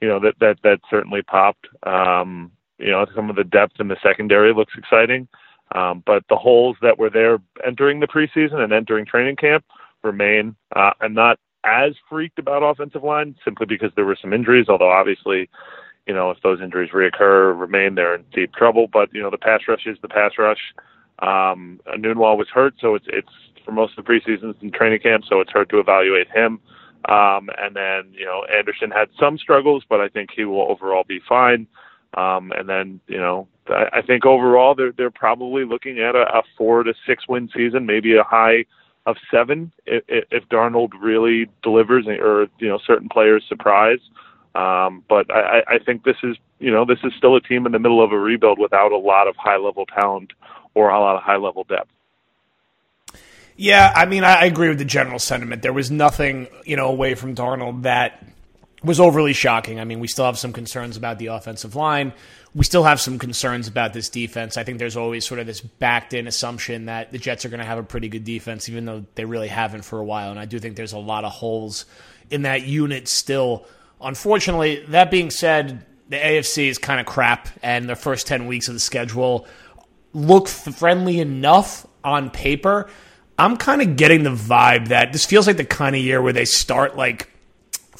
you 0.00 0.08
know, 0.08 0.20
that 0.20 0.34
that 0.40 0.58
that 0.62 0.80
certainly 0.88 1.22
popped. 1.22 1.66
Um, 1.82 2.52
you 2.78 2.90
know, 2.90 3.04
some 3.14 3.28
of 3.28 3.36
the 3.36 3.44
depth 3.44 3.80
in 3.80 3.88
the 3.88 3.96
secondary 4.02 4.54
looks 4.54 4.72
exciting. 4.76 5.28
Um, 5.74 6.02
but 6.04 6.24
the 6.28 6.36
holes 6.36 6.76
that 6.82 6.98
were 6.98 7.10
there 7.10 7.38
entering 7.64 8.00
the 8.00 8.08
preseason 8.08 8.58
and 8.62 8.72
entering 8.72 9.06
training 9.06 9.36
camp 9.36 9.64
remain. 10.02 10.56
Uh, 10.74 10.90
I'm 11.00 11.14
not 11.14 11.38
as 11.64 11.92
freaked 12.08 12.38
about 12.38 12.62
offensive 12.62 13.04
line 13.04 13.36
simply 13.44 13.66
because 13.66 13.92
there 13.94 14.04
were 14.04 14.18
some 14.20 14.32
injuries, 14.32 14.66
although 14.68 14.90
obviously, 14.90 15.48
you 16.06 16.14
know, 16.14 16.30
if 16.30 16.38
those 16.42 16.60
injuries 16.60 16.90
reoccur, 16.90 17.58
remain, 17.58 17.94
they're 17.94 18.14
in 18.14 18.24
deep 18.32 18.52
trouble. 18.54 18.88
But, 18.92 19.12
you 19.12 19.22
know, 19.22 19.30
the 19.30 19.38
pass 19.38 19.60
rush 19.68 19.86
is 19.86 19.98
the 20.02 20.08
pass 20.08 20.32
rush. 20.38 20.72
Um, 21.20 21.80
Enunwa 21.86 22.36
was 22.36 22.48
hurt, 22.52 22.74
so 22.80 22.94
it's, 22.94 23.06
it's 23.08 23.28
for 23.64 23.72
most 23.72 23.96
of 23.98 24.04
the 24.04 24.10
preseasons 24.10 24.54
and 24.62 24.72
training 24.72 25.00
camp, 25.00 25.24
so 25.28 25.40
it's 25.40 25.52
hard 25.52 25.68
to 25.70 25.78
evaluate 25.78 26.28
him. 26.30 26.60
Um, 27.08 27.48
and 27.58 27.76
then, 27.76 28.12
you 28.12 28.24
know, 28.24 28.44
Anderson 28.44 28.90
had 28.90 29.08
some 29.18 29.38
struggles, 29.38 29.84
but 29.88 30.00
I 30.00 30.08
think 30.08 30.30
he 30.34 30.44
will 30.44 30.70
overall 30.70 31.04
be 31.06 31.20
fine. 31.28 31.66
Um, 32.14 32.52
and 32.52 32.68
then, 32.68 33.00
you 33.06 33.18
know, 33.18 33.46
I, 33.68 33.98
I 33.98 34.02
think 34.02 34.26
overall 34.26 34.74
they're 34.74 34.92
they're 34.92 35.10
probably 35.10 35.64
looking 35.64 36.00
at 36.00 36.14
a, 36.14 36.38
a 36.38 36.42
four 36.56 36.82
to 36.82 36.94
six 37.06 37.28
win 37.28 37.48
season, 37.54 37.86
maybe 37.86 38.16
a 38.16 38.24
high 38.24 38.64
of 39.06 39.16
seven 39.30 39.72
if, 39.86 40.04
if 40.30 40.48
Darnold 40.48 40.90
really 41.00 41.48
delivers 41.62 42.06
or 42.06 42.48
you 42.58 42.68
know 42.68 42.78
certain 42.86 43.08
players 43.08 43.44
surprise. 43.48 44.00
Um, 44.54 45.04
but 45.08 45.30
I, 45.30 45.62
I 45.68 45.78
think 45.78 46.04
this 46.04 46.16
is 46.22 46.36
you 46.58 46.70
know 46.70 46.84
this 46.84 46.98
is 47.04 47.12
still 47.16 47.36
a 47.36 47.40
team 47.40 47.66
in 47.66 47.72
the 47.72 47.78
middle 47.78 48.02
of 48.02 48.12
a 48.12 48.18
rebuild 48.18 48.58
without 48.58 48.92
a 48.92 48.98
lot 48.98 49.28
of 49.28 49.36
high 49.36 49.56
level 49.56 49.86
talent 49.86 50.32
or 50.74 50.90
a 50.90 50.98
lot 50.98 51.16
of 51.16 51.22
high 51.22 51.36
level 51.36 51.64
depth. 51.64 51.90
Yeah, 53.56 53.92
I 53.94 54.06
mean, 54.06 54.24
I 54.24 54.46
agree 54.46 54.70
with 54.70 54.78
the 54.78 54.86
general 54.86 55.18
sentiment. 55.18 55.60
There 55.60 55.72
was 55.72 55.90
nothing, 55.90 56.48
you 56.64 56.76
know, 56.76 56.88
away 56.88 57.14
from 57.14 57.34
Darnold 57.34 57.82
that 57.82 58.24
was 58.82 58.98
overly 59.00 59.32
shocking. 59.32 59.78
I 59.78 59.84
mean, 59.84 60.00
we 60.00 60.08
still 60.08 60.24
have 60.24 60.38
some 60.38 60.52
concerns 60.52 60.96
about 60.96 61.18
the 61.18 61.26
offensive 61.26 61.74
line. 61.74 62.12
We 62.54 62.64
still 62.64 62.84
have 62.84 63.00
some 63.00 63.18
concerns 63.18 63.68
about 63.68 63.92
this 63.92 64.08
defense. 64.08 64.56
I 64.56 64.64
think 64.64 64.78
there's 64.78 64.96
always 64.96 65.26
sort 65.26 65.38
of 65.38 65.46
this 65.46 65.60
backed 65.60 66.14
in 66.14 66.26
assumption 66.26 66.86
that 66.86 67.12
the 67.12 67.18
Jets 67.18 67.44
are 67.44 67.48
going 67.48 67.60
to 67.60 67.66
have 67.66 67.78
a 67.78 67.82
pretty 67.82 68.08
good 68.08 68.24
defense, 68.24 68.68
even 68.68 68.86
though 68.86 69.04
they 69.14 69.24
really 69.24 69.48
haven't 69.48 69.82
for 69.82 69.98
a 69.98 70.04
while. 70.04 70.30
And 70.30 70.40
I 70.40 70.46
do 70.46 70.58
think 70.58 70.76
there's 70.76 70.94
a 70.94 70.98
lot 70.98 71.24
of 71.24 71.32
holes 71.32 71.84
in 72.30 72.42
that 72.42 72.62
unit 72.62 73.06
still. 73.06 73.66
Unfortunately, 74.00 74.84
that 74.88 75.10
being 75.10 75.30
said, 75.30 75.84
the 76.08 76.16
AFC 76.16 76.68
is 76.68 76.78
kind 76.78 76.98
of 76.98 77.06
crap, 77.06 77.48
and 77.62 77.88
the 77.88 77.94
first 77.94 78.26
10 78.26 78.46
weeks 78.46 78.66
of 78.66 78.74
the 78.74 78.80
schedule 78.80 79.46
look 80.12 80.48
friendly 80.48 81.20
enough 81.20 81.86
on 82.02 82.30
paper. 82.30 82.90
I'm 83.38 83.56
kind 83.56 83.80
of 83.80 83.96
getting 83.96 84.22
the 84.22 84.30
vibe 84.30 84.88
that 84.88 85.12
this 85.12 85.24
feels 85.24 85.46
like 85.46 85.56
the 85.56 85.64
kind 85.64 85.94
of 85.94 86.02
year 86.02 86.20
where 86.20 86.32
they 86.32 86.44
start 86.44 86.96
like 86.96 87.29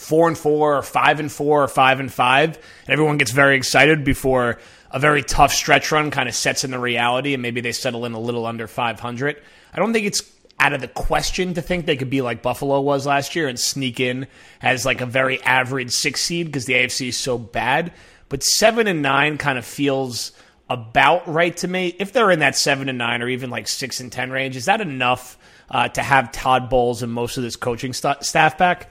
four 0.01 0.29
and 0.29 0.37
four 0.37 0.77
or 0.77 0.83
five 0.83 1.21
and 1.21 1.31
four 1.31 1.63
or 1.63 1.69
five 1.69 2.01
and 2.01 2.13
five, 2.13 2.57
and 2.57 2.93
everyone 2.93 3.19
gets 3.19 3.31
very 3.31 3.57
excited 3.57 4.03
before 4.03 4.59
a 4.91 4.99
very 4.99 5.23
tough 5.23 5.53
stretch 5.53 5.93
run 5.93 6.11
kind 6.11 6.29
of 6.29 6.35
sets 6.35 6.65
in 6.65 6.71
the 6.71 6.79
reality, 6.79 7.35
and 7.35 7.43
maybe 7.43 7.61
they 7.61 7.73
settle 7.73 8.05
in 8.05 8.13
a 8.13 8.21
little 8.21 8.47
under 8.47 8.67
500. 8.67 9.41
I 9.73 9.79
don't 9.79 9.93
think 9.93 10.07
it's 10.07 10.23
out 10.59 10.73
of 10.73 10.81
the 10.81 10.89
question 10.89 11.55
to 11.55 11.63
think 11.63 11.87
they 11.87 11.97
could 11.97 12.11
be 12.11 12.21
like 12.23 12.43
Buffalo 12.43 12.81
was 12.81 13.07
last 13.07 13.37
year 13.37 13.47
and 13.49 13.59
sneak 13.59 14.01
in 14.01 14.27
as 14.61 14.85
like 14.85 15.01
a 15.01 15.07
very 15.07 15.41
average 15.43 15.93
six 15.93 16.21
seed 16.21 16.47
because 16.47 16.67
the 16.67 16.75
AFC 16.75 17.09
is 17.09 17.17
so 17.17 17.39
bad. 17.39 17.93
but 18.29 18.43
seven 18.43 18.87
and 18.87 19.03
nine 19.03 19.39
kind 19.39 19.59
of 19.59 19.65
feels 19.65 20.33
about 20.69 21.27
right 21.29 21.57
to 21.59 21.69
me. 21.69 21.95
If 21.99 22.13
they're 22.13 22.31
in 22.31 22.39
that 22.41 22.57
seven 22.57 22.89
and 22.89 22.99
nine 22.99 23.23
or 23.23 23.29
even 23.29 23.51
like 23.51 23.69
six 23.69 24.01
and 24.01 24.11
ten 24.11 24.31
range, 24.31 24.57
is 24.57 24.67
that 24.67 24.81
enough 24.81 25.37
uh, 25.69 25.89
to 25.89 26.03
have 26.03 26.31
Todd 26.33 26.71
Bowles 26.71 27.03
and 27.03 27.13
most 27.13 27.37
of 27.37 27.43
this 27.43 27.57
coaching 27.57 27.93
st- 27.93 28.25
staff 28.25 28.57
back? 28.57 28.91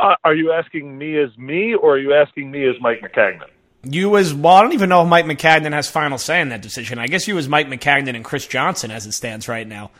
Uh, 0.00 0.14
are 0.24 0.34
you 0.34 0.52
asking 0.52 0.96
me 0.96 1.18
as 1.18 1.36
me, 1.36 1.74
or 1.74 1.94
are 1.94 1.98
you 1.98 2.14
asking 2.14 2.50
me 2.50 2.66
as 2.66 2.74
Mike 2.80 3.00
Maccagnan? 3.02 3.48
You 3.82 4.16
as 4.16 4.32
well. 4.32 4.54
I 4.54 4.62
don't 4.62 4.72
even 4.72 4.88
know 4.88 5.02
if 5.02 5.08
Mike 5.08 5.26
Maccagnan 5.26 5.72
has 5.72 5.88
final 5.88 6.18
say 6.18 6.40
in 6.40 6.48
that 6.50 6.62
decision. 6.62 6.98
I 6.98 7.06
guess 7.06 7.28
you 7.28 7.36
as 7.38 7.48
Mike 7.48 7.66
Maccagnan 7.66 8.14
and 8.14 8.24
Chris 8.24 8.46
Johnson 8.46 8.90
as 8.90 9.06
it 9.06 9.12
stands 9.12 9.48
right 9.48 9.66
now. 9.66 9.90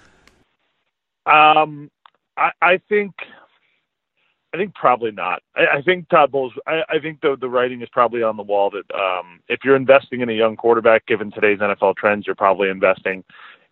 Um, 1.27 1.91
I, 2.37 2.51
I 2.63 2.81
think 2.89 3.13
I 4.53 4.57
think 4.57 4.75
probably 4.75 5.13
not. 5.13 5.43
I, 5.55 5.79
I 5.79 5.83
think 5.83 6.09
Todd 6.09 6.33
Bowles. 6.33 6.53
I, 6.67 6.81
I 6.89 6.99
think 6.99 7.21
the 7.21 7.37
the 7.41 7.49
writing 7.49 7.83
is 7.83 7.89
probably 7.91 8.23
on 8.23 8.37
the 8.37 8.43
wall 8.43 8.71
that 8.71 8.95
um, 8.95 9.41
if 9.49 9.61
you're 9.65 9.77
investing 9.77 10.23
in 10.23 10.29
a 10.29 10.35
young 10.35 10.57
quarterback, 10.57 11.07
given 11.07 11.31
today's 11.31 11.59
NFL 11.59 11.97
trends, 11.97 12.27
you're 12.27 12.37
probably 12.37 12.69
investing 12.69 13.23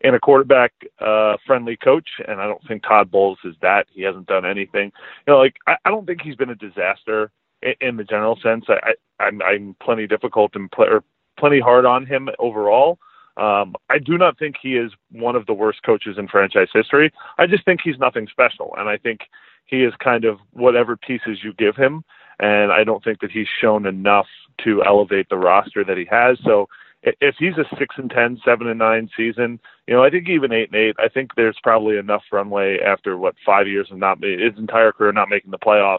in 0.01 0.15
a 0.15 0.21
quarterback 0.21 0.73
uh, 1.01 1.37
friendly 1.47 1.77
coach. 1.77 2.09
And 2.27 2.41
I 2.41 2.47
don't 2.47 2.63
think 2.67 2.83
Todd 2.83 3.11
Bowles 3.11 3.39
is 3.45 3.55
that. 3.63 3.87
He 3.91 4.03
hasn't 4.03 4.27
done 4.27 4.47
anything. 4.47 4.93
You 5.27 5.35
know, 5.35 5.39
like 5.39 5.57
I, 5.67 5.77
I 5.85 5.91
don't 5.91 6.07
think 6.07 6.21
he's 6.23 6.37
been 6.37 6.51
a 6.51 6.55
disaster 6.55 7.31
in, 7.63 7.75
in 7.81 7.97
the 7.97 8.05
general 8.05 8.39
sense. 8.43 8.65
I, 8.69 8.79
I 8.91 8.95
I'm 9.21 9.43
I'm 9.43 9.77
plenty 9.83 10.07
difficult 10.07 10.53
and 10.55 10.71
pl- 10.71 10.85
or 10.85 11.05
plenty 11.39 11.61
hard 11.61 11.85
on 11.85 12.07
him 12.07 12.29
overall. 12.39 12.99
Um, 13.37 13.77
I 13.89 13.99
do 13.99 14.19
not 14.19 14.39
think 14.39 14.57
he 14.61 14.77
is 14.77 14.91
one 15.13 15.37
of 15.37 15.47
the 15.47 15.53
worst 15.53 15.83
coaches 15.85 16.17
in 16.19 16.27
franchise 16.27 16.69
history. 16.73 17.13
I 17.39 17.47
just 17.47 17.65
think 17.65 17.81
he's 17.83 17.99
nothing 17.99 18.27
special, 18.29 18.75
and 18.77 18.89
I 18.89 18.97
think 18.97 19.21
he 19.67 19.85
is 19.85 19.95
kind 20.03 20.25
of 20.25 20.39
whatever 20.53 20.97
pieces 20.97 21.39
you 21.43 21.53
give 21.55 21.77
him. 21.77 22.05
And 22.41 22.73
I 22.73 22.85
don't 22.85 23.03
think 23.03 23.21
that 23.21 23.31
he's 23.31 23.47
shown 23.61 23.87
enough 23.87 24.27
to 24.65 24.83
elevate 24.85 25.29
the 25.29 25.37
roster 25.37 25.85
that 25.85 25.97
he 25.97 26.07
has. 26.11 26.39
So 26.45 26.69
if 27.03 27.37
he's 27.39 27.55
a 27.55 27.65
six 27.79 27.95
and 27.97 28.11
ten, 28.11 28.41
seven 28.45 28.67
and 28.67 28.79
nine 28.79 29.09
season, 29.17 29.61
you 29.87 29.95
know, 29.95 30.03
I 30.03 30.11
think 30.11 30.29
even 30.29 30.53
eight 30.53 30.71
and 30.73 30.81
eight, 30.81 30.97
I 30.99 31.09
think 31.09 31.35
there's 31.37 31.59
probably 31.63 31.97
enough 31.97 32.23
runway 32.33 32.79
after 32.81 33.17
what 33.17 33.35
five 33.45 33.69
years 33.69 33.89
of 33.91 33.99
not 33.99 34.23
his 34.23 34.59
entire 34.59 34.93
career 34.93 35.13
not 35.13 35.29
making 35.29 35.51
the 35.51 35.59
playoffs 35.59 35.99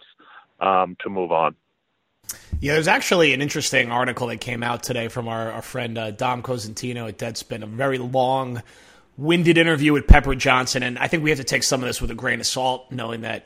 um, 0.60 0.98
to 1.02 1.10
move 1.10 1.32
on. 1.32 1.56
Yeah, 2.60 2.74
there's 2.74 2.90
actually 2.90 3.34
an 3.34 3.42
interesting 3.42 3.92
article 3.92 4.28
that 4.28 4.42
came 4.42 4.62
out 4.62 4.84
today 4.84 5.08
from 5.08 5.28
our, 5.28 5.52
our 5.52 5.62
friend 5.62 5.98
uh, 5.98 6.12
Dom 6.12 6.44
Cosentino 6.44 7.08
at 7.08 7.18
Deadspin, 7.18 7.64
a 7.64 7.66
very 7.66 7.98
long, 7.98 8.62
winded 9.18 9.58
interview 9.58 9.94
with 9.94 10.08
Pepper 10.08 10.36
Johnson. 10.36 10.84
And 10.84 11.00
I 11.00 11.08
think 11.08 11.24
we 11.24 11.30
have 11.30 11.40
to 11.40 11.46
take 11.46 11.64
some 11.64 11.82
of 11.82 11.88
this 11.88 12.02
with 12.02 12.12
a 12.12 12.16
grain 12.16 12.40
of 12.40 12.46
salt, 12.46 12.92
knowing 12.92 13.22
that 13.22 13.46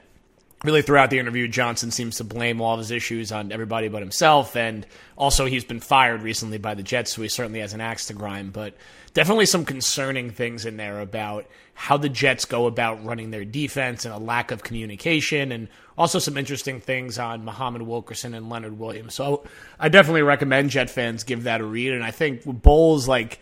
really 0.64 0.82
throughout 0.82 1.10
the 1.10 1.20
interview, 1.20 1.48
Johnson 1.48 1.92
seems 1.92 2.18
to 2.18 2.24
blame 2.24 2.62
all 2.62 2.74
of 2.74 2.80
his 2.80 2.92
issues 2.92 3.32
on 3.32 3.52
everybody 3.52 3.90
but 3.90 4.02
himself. 4.02 4.56
And 4.56 4.86
also, 5.18 5.46
he's 5.46 5.66
been 5.66 5.80
fired 5.80 6.22
recently 6.22 6.58
by 6.58 6.74
the 6.74 6.84
Jets, 6.84 7.14
so 7.14 7.22
he 7.22 7.28
certainly 7.28 7.60
has 7.60 7.74
an 7.74 7.82
axe 7.82 8.08
to 8.08 8.14
grind. 8.14 8.54
But 8.54 8.76
definitely 9.14 9.46
some 9.46 9.66
concerning 9.66 10.32
things 10.32 10.66
in 10.66 10.78
there 10.78 11.00
about 11.00 11.46
how 11.76 11.98
the 11.98 12.10
Jets 12.10 12.46
go 12.46 12.66
about 12.68 13.04
running 13.04 13.32
their 13.32 13.46
defense 13.46 14.06
and 14.06 14.14
a 14.14 14.18
lack 14.18 14.52
of 14.52 14.64
communication, 14.64 15.52
and 15.52 15.68
also 15.98 16.20
some 16.20 16.38
interesting 16.38 16.80
things 16.80 17.20
on 17.20 17.46
Muhammad 17.46 17.82
Wilkerson 17.82 18.34
and 18.34 18.50
Leonard 18.50 18.80
Williams. 18.80 19.14
So 19.14 19.44
I 19.80 19.90
definitely 19.90 20.24
recommend 20.24 20.70
Jet 20.70 20.90
fans 20.90 21.24
give 21.24 21.44
that 21.44 21.62
a 21.62 21.66
read. 21.66 21.94
And 21.94 22.04
I 22.04 22.12
think 22.12 22.46
Bowles, 22.46 23.08
like, 23.08 23.40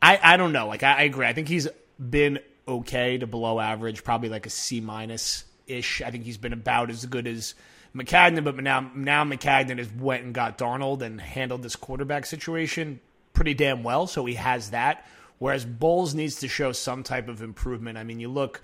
I, 0.00 0.18
I 0.22 0.36
don't 0.36 0.52
know. 0.52 0.66
Like, 0.68 0.82
I, 0.82 0.92
I 0.92 1.02
agree. 1.02 1.26
I 1.26 1.32
think 1.32 1.48
he's 1.48 1.68
been 1.98 2.38
okay 2.66 3.18
to 3.18 3.26
below 3.26 3.58
average, 3.58 4.04
probably 4.04 4.28
like 4.28 4.46
a 4.46 4.50
C 4.50 4.80
minus 4.80 5.44
ish. 5.70 6.02
I 6.02 6.10
think 6.10 6.24
he's 6.24 6.38
been 6.38 6.52
about 6.52 6.90
as 6.90 7.06
good 7.06 7.26
as 7.26 7.54
Maccagnan, 7.94 8.44
but 8.44 8.56
now 8.56 8.90
now 8.94 9.24
Maccagnan 9.24 9.78
has 9.78 9.92
went 9.92 10.24
and 10.24 10.34
got 10.34 10.58
Darnold 10.58 11.02
and 11.02 11.20
handled 11.20 11.62
this 11.62 11.76
quarterback 11.76 12.26
situation 12.26 13.00
pretty 13.32 13.54
damn 13.54 13.82
well, 13.82 14.06
so 14.06 14.24
he 14.24 14.34
has 14.34 14.70
that. 14.70 15.06
Whereas 15.38 15.64
Bowles 15.64 16.14
needs 16.14 16.40
to 16.40 16.48
show 16.48 16.72
some 16.72 17.02
type 17.02 17.28
of 17.28 17.40
improvement. 17.40 17.96
I 17.96 18.04
mean, 18.04 18.20
you 18.20 18.28
look, 18.28 18.62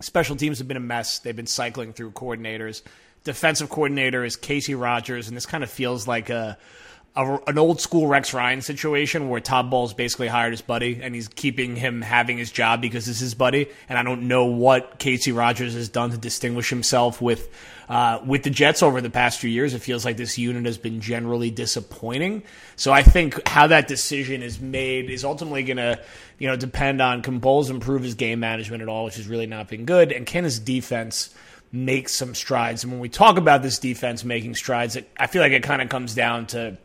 special 0.00 0.36
teams 0.36 0.58
have 0.58 0.66
been 0.66 0.78
a 0.78 0.80
mess. 0.80 1.18
They've 1.18 1.36
been 1.36 1.46
cycling 1.46 1.92
through 1.92 2.12
coordinators. 2.12 2.82
Defensive 3.24 3.68
coordinator 3.68 4.24
is 4.24 4.36
Kacey 4.36 4.80
Rodgers, 4.80 5.28
and 5.28 5.36
this 5.36 5.46
kind 5.46 5.62
of 5.62 5.70
feels 5.70 6.08
like 6.08 6.30
a 6.30 6.56
a, 7.16 7.40
an 7.46 7.58
old 7.58 7.80
school 7.80 8.06
Rex 8.06 8.34
Ryan 8.34 8.60
situation 8.60 9.28
where 9.28 9.40
Todd 9.40 9.70
Bowles 9.70 9.94
basically 9.94 10.28
hired 10.28 10.52
his 10.52 10.60
buddy 10.60 11.00
and 11.02 11.14
he's 11.14 11.28
keeping 11.28 11.74
him 11.74 12.02
having 12.02 12.36
his 12.36 12.50
job 12.50 12.82
because 12.82 13.08
it's 13.08 13.20
his 13.20 13.34
buddy. 13.34 13.68
And 13.88 13.98
I 13.98 14.02
don't 14.02 14.28
know 14.28 14.46
what 14.46 14.98
Kacey 14.98 15.34
Rodgers 15.36 15.74
has 15.74 15.88
done 15.88 16.10
to 16.10 16.18
distinguish 16.18 16.68
himself 16.68 17.22
with 17.22 17.48
uh, 17.88 18.20
with 18.26 18.42
the 18.42 18.50
Jets 18.50 18.82
over 18.82 19.00
the 19.00 19.10
past 19.10 19.38
few 19.38 19.48
years. 19.48 19.72
It 19.72 19.78
feels 19.78 20.04
like 20.04 20.16
this 20.16 20.36
unit 20.36 20.66
has 20.66 20.76
been 20.76 21.00
generally 21.00 21.50
disappointing. 21.50 22.42
So 22.74 22.92
I 22.92 23.02
think 23.02 23.46
how 23.48 23.68
that 23.68 23.88
decision 23.88 24.42
is 24.42 24.60
made 24.60 25.08
is 25.08 25.24
ultimately 25.24 25.62
going 25.62 25.76
to 25.78 26.00
you 26.38 26.48
know 26.48 26.56
depend 26.56 27.00
on 27.00 27.22
can 27.22 27.38
Bowles 27.38 27.70
improve 27.70 28.02
his 28.02 28.14
game 28.14 28.40
management 28.40 28.82
at 28.82 28.88
all, 28.88 29.04
which 29.04 29.16
has 29.16 29.26
really 29.26 29.46
not 29.46 29.68
been 29.68 29.86
good, 29.86 30.12
and 30.12 30.26
can 30.26 30.44
his 30.44 30.58
defense 30.58 31.34
make 31.72 32.08
some 32.08 32.34
strides. 32.34 32.84
And 32.84 32.92
when 32.92 33.00
we 33.00 33.08
talk 33.08 33.38
about 33.38 33.62
this 33.62 33.78
defense 33.78 34.24
making 34.24 34.54
strides, 34.54 34.96
it, 34.96 35.08
I 35.18 35.26
feel 35.26 35.42
like 35.42 35.52
it 35.52 35.62
kind 35.62 35.82
of 35.82 35.88
comes 35.88 36.14
down 36.14 36.46
to 36.48 36.78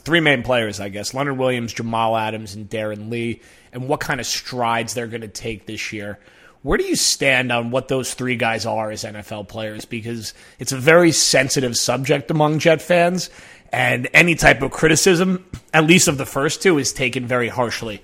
three 0.00 0.20
main 0.20 0.42
players, 0.42 0.80
I 0.80 0.88
guess 0.88 1.14
Leonard 1.14 1.38
Williams, 1.38 1.72
Jamal 1.72 2.16
Adams, 2.16 2.54
and 2.54 2.68
Darron 2.68 3.10
Lee, 3.10 3.40
and 3.72 3.88
what 3.88 4.00
kind 4.00 4.20
of 4.20 4.26
strides 4.26 4.94
they're 4.94 5.06
going 5.06 5.22
to 5.22 5.28
take 5.28 5.66
this 5.66 5.92
year. 5.92 6.18
Where 6.62 6.76
do 6.76 6.84
you 6.84 6.96
stand 6.96 7.52
on 7.52 7.70
what 7.70 7.88
those 7.88 8.14
three 8.14 8.36
guys 8.36 8.66
are 8.66 8.90
as 8.90 9.04
NFL 9.04 9.48
players? 9.48 9.84
Because 9.84 10.34
it's 10.58 10.72
a 10.72 10.76
very 10.76 11.12
sensitive 11.12 11.76
subject 11.76 12.30
among 12.30 12.58
Jet 12.58 12.82
fans, 12.82 13.30
and 13.72 14.08
any 14.12 14.34
type 14.34 14.62
of 14.62 14.70
criticism, 14.70 15.44
at 15.72 15.84
least 15.84 16.08
of 16.08 16.18
the 16.18 16.26
first 16.26 16.62
two, 16.62 16.78
is 16.78 16.92
taken 16.92 17.26
very 17.26 17.48
harshly. 17.48 18.02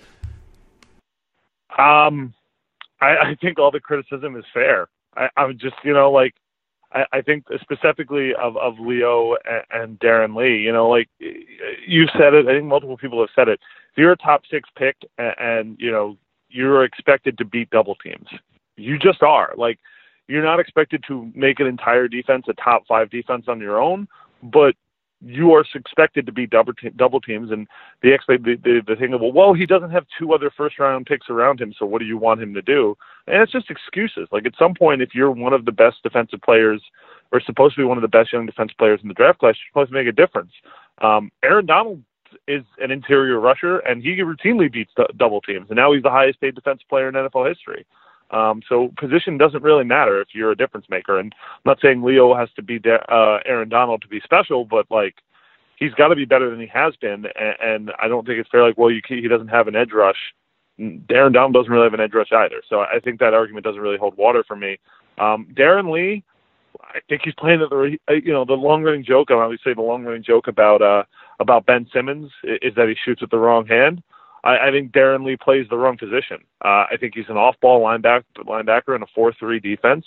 Um, 1.76 2.34
I, 3.00 3.16
I 3.16 3.36
think 3.40 3.58
all 3.58 3.70
the 3.70 3.80
criticism 3.80 4.36
is 4.36 4.44
fair. 4.52 4.88
I, 5.16 5.28
I'm 5.36 5.58
just, 5.58 5.76
you 5.82 5.92
know, 5.92 6.10
like 6.10 6.34
I, 7.12 7.22
think 7.22 7.46
specifically 7.60 8.34
of, 8.34 8.56
of 8.56 8.78
Leo 8.78 9.34
and, 9.44 9.64
and 9.70 9.98
Darron 9.98 10.36
Lee, 10.36 10.58
you 10.58 10.72
know, 10.72 10.88
like 10.88 11.08
you've 11.18 12.10
said 12.16 12.34
it, 12.34 12.46
I 12.46 12.52
think 12.52 12.66
multiple 12.66 12.96
people 12.96 13.20
have 13.20 13.30
said 13.34 13.48
it. 13.48 13.60
If 13.92 13.98
you're 13.98 14.12
a 14.12 14.16
top 14.16 14.42
six 14.50 14.68
pick 14.76 14.96
and, 15.18 15.34
and 15.38 15.76
you 15.80 15.90
know, 15.90 16.16
you're 16.48 16.84
expected 16.84 17.36
to 17.38 17.44
beat 17.44 17.70
double 17.70 17.96
teams. 17.96 18.28
You 18.76 18.98
just 18.98 19.22
are. 19.22 19.54
Like, 19.56 19.78
you're 20.28 20.44
not 20.44 20.60
expected 20.60 21.04
to 21.08 21.30
make 21.34 21.60
an 21.60 21.66
entire 21.66 22.08
defense 22.08 22.46
a 22.48 22.54
top 22.54 22.86
five 22.86 23.10
defense 23.10 23.46
on 23.48 23.60
your 23.60 23.80
own, 23.80 24.08
but 24.42 24.74
you 25.26 25.52
are 25.54 25.64
expected 25.74 26.26
to 26.26 26.32
be 26.32 26.46
double 26.46 26.72
te- 26.72 26.90
double 26.90 27.20
teams, 27.20 27.50
and 27.50 27.66
the 28.02 28.12
expect 28.12 28.44
the, 28.44 28.56
the 28.56 28.80
the 28.86 28.96
thing 28.96 29.12
of 29.12 29.20
well, 29.20 29.32
well, 29.32 29.54
he 29.54 29.66
doesn't 29.66 29.90
have 29.90 30.06
two 30.18 30.32
other 30.32 30.50
first 30.56 30.78
round 30.78 31.06
picks 31.06 31.28
around 31.28 31.60
him, 31.60 31.74
so 31.78 31.86
what 31.86 32.00
do 32.00 32.04
you 32.04 32.18
want 32.18 32.42
him 32.42 32.54
to 32.54 32.62
do? 32.62 32.96
And 33.26 33.42
it's 33.42 33.52
just 33.52 33.70
excuses. 33.70 34.28
Like 34.32 34.46
at 34.46 34.54
some 34.58 34.74
point, 34.74 35.02
if 35.02 35.14
you're 35.14 35.30
one 35.30 35.52
of 35.52 35.64
the 35.64 35.72
best 35.72 36.02
defensive 36.02 36.40
players, 36.42 36.82
or 37.32 37.40
supposed 37.40 37.74
to 37.74 37.80
be 37.80 37.84
one 37.84 37.98
of 37.98 38.02
the 38.02 38.08
best 38.08 38.32
young 38.32 38.46
defense 38.46 38.72
players 38.78 39.00
in 39.02 39.08
the 39.08 39.14
draft 39.14 39.38
class, 39.38 39.54
you're 39.56 39.70
supposed 39.70 39.90
to 39.90 39.98
make 39.98 40.08
a 40.08 40.12
difference. 40.12 40.52
Um, 41.02 41.30
Aaron 41.42 41.66
Donald 41.66 42.02
is 42.46 42.64
an 42.78 42.90
interior 42.90 43.40
rusher, 43.40 43.78
and 43.78 44.02
he 44.02 44.16
routinely 44.18 44.70
beats 44.70 44.92
d- 44.96 45.04
double 45.16 45.40
teams, 45.40 45.66
and 45.68 45.76
now 45.76 45.92
he's 45.92 46.02
the 46.02 46.10
highest 46.10 46.40
paid 46.40 46.54
defensive 46.54 46.88
player 46.88 47.08
in 47.08 47.14
NFL 47.14 47.48
history. 47.48 47.86
Um, 48.30 48.62
so 48.68 48.90
position 48.96 49.38
doesn't 49.38 49.62
really 49.62 49.84
matter 49.84 50.20
if 50.20 50.28
you're 50.32 50.50
a 50.50 50.56
difference 50.56 50.86
maker. 50.88 51.18
And 51.18 51.34
I'm 51.38 51.60
not 51.64 51.80
saying 51.80 52.02
Leo 52.02 52.34
has 52.34 52.48
to 52.56 52.62
be 52.62 52.78
de- 52.78 53.12
uh, 53.12 53.40
Aaron 53.46 53.68
Donald 53.68 54.02
to 54.02 54.08
be 54.08 54.20
special, 54.24 54.64
but 54.64 54.86
like 54.90 55.16
he's 55.76 55.94
got 55.94 56.08
to 56.08 56.16
be 56.16 56.24
better 56.24 56.50
than 56.50 56.60
he 56.60 56.66
has 56.66 56.96
been. 56.96 57.26
And, 57.38 57.56
and 57.60 57.92
I 58.02 58.08
don't 58.08 58.26
think 58.26 58.38
it's 58.38 58.50
fair. 58.50 58.66
Like, 58.66 58.78
well, 58.78 58.90
you 58.90 59.00
he 59.06 59.28
doesn't 59.28 59.48
have 59.48 59.68
an 59.68 59.76
edge 59.76 59.92
rush. 59.92 60.18
Aaron 60.78 61.32
Donald 61.32 61.54
doesn't 61.54 61.70
really 61.70 61.84
have 61.84 61.94
an 61.94 62.00
edge 62.00 62.14
rush 62.14 62.32
either. 62.32 62.62
So 62.68 62.80
I 62.80 62.98
think 63.02 63.20
that 63.20 63.34
argument 63.34 63.64
doesn't 63.64 63.80
really 63.80 63.98
hold 63.98 64.16
water 64.16 64.42
for 64.46 64.56
me. 64.56 64.78
Um, 65.18 65.46
Darron 65.54 65.92
Lee, 65.92 66.24
I 66.80 66.98
think 67.08 67.22
he's 67.24 67.34
playing 67.34 67.62
at 67.62 67.70
the 67.70 67.96
you 68.08 68.32
know 68.32 68.44
the 68.44 68.54
long 68.54 68.82
running 68.82 69.04
joke. 69.04 69.30
I 69.30 69.34
always 69.34 69.60
say 69.64 69.74
the 69.74 69.82
long 69.82 70.04
running 70.04 70.24
joke 70.24 70.48
about 70.48 70.82
uh, 70.82 71.04
about 71.38 71.66
Ben 71.66 71.86
Simmons 71.92 72.30
is 72.42 72.74
that 72.74 72.88
he 72.88 72.96
shoots 73.04 73.20
with 73.20 73.30
the 73.30 73.38
wrong 73.38 73.66
hand. 73.66 74.02
I, 74.44 74.68
I 74.68 74.70
think 74.70 74.92
Darron 74.92 75.24
Lee 75.24 75.36
plays 75.36 75.66
the 75.68 75.76
wrong 75.76 75.96
position. 75.96 76.38
Uh, 76.64 76.86
I 76.92 76.96
think 77.00 77.14
he's 77.14 77.28
an 77.28 77.36
off-ball 77.36 77.80
linebacker, 77.80 78.22
linebacker 78.38 78.94
in 78.94 79.02
a 79.02 79.06
four-three 79.14 79.58
defense. 79.58 80.06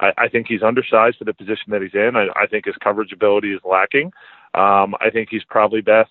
I, 0.00 0.12
I 0.16 0.28
think 0.28 0.46
he's 0.46 0.62
undersized 0.62 1.18
for 1.18 1.24
the 1.24 1.34
position 1.34 1.72
that 1.72 1.82
he's 1.82 1.94
in. 1.94 2.14
I, 2.14 2.28
I 2.36 2.46
think 2.46 2.66
his 2.66 2.76
coverage 2.76 3.12
ability 3.12 3.52
is 3.52 3.60
lacking. 3.64 4.12
Um, 4.54 4.94
I 5.00 5.10
think 5.12 5.28
he's 5.30 5.44
probably 5.44 5.80
best, 5.80 6.10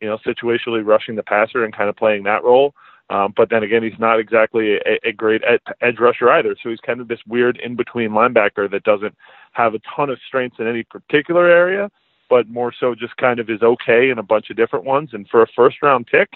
you 0.00 0.08
know, 0.08 0.18
situationally 0.18 0.84
rushing 0.86 1.16
the 1.16 1.22
passer 1.22 1.64
and 1.64 1.74
kind 1.74 1.88
of 1.88 1.96
playing 1.96 2.22
that 2.24 2.44
role. 2.44 2.74
Um, 3.08 3.32
but 3.36 3.50
then 3.50 3.62
again, 3.62 3.82
he's 3.82 3.98
not 3.98 4.18
exactly 4.18 4.74
a, 4.74 4.98
a 5.04 5.12
great 5.12 5.42
ed- 5.44 5.60
edge 5.80 5.98
rusher 6.00 6.28
either. 6.30 6.56
So 6.60 6.70
he's 6.70 6.80
kind 6.80 7.00
of 7.00 7.08
this 7.08 7.20
weird 7.26 7.56
in 7.58 7.76
between 7.76 8.10
linebacker 8.10 8.70
that 8.70 8.82
doesn't 8.82 9.14
have 9.52 9.74
a 9.74 9.80
ton 9.94 10.10
of 10.10 10.18
strengths 10.26 10.58
in 10.58 10.66
any 10.66 10.82
particular 10.82 11.48
area, 11.48 11.90
but 12.28 12.48
more 12.48 12.72
so 12.78 12.94
just 12.94 13.16
kind 13.16 13.38
of 13.38 13.48
is 13.48 13.62
okay 13.62 14.10
in 14.10 14.18
a 14.18 14.24
bunch 14.24 14.50
of 14.50 14.56
different 14.56 14.84
ones. 14.84 15.10
And 15.12 15.28
for 15.28 15.42
a 15.42 15.46
first 15.54 15.76
round 15.82 16.08
pick, 16.08 16.30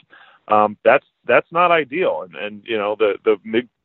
um, 0.49 0.77
that's 0.85 1.07
that's 1.27 1.51
not 1.53 1.71
ideal. 1.71 2.23
And 2.23 2.35
and 2.37 2.63
you 2.65 2.79
know 2.79 2.97
the 2.97 3.15
the 3.25 3.37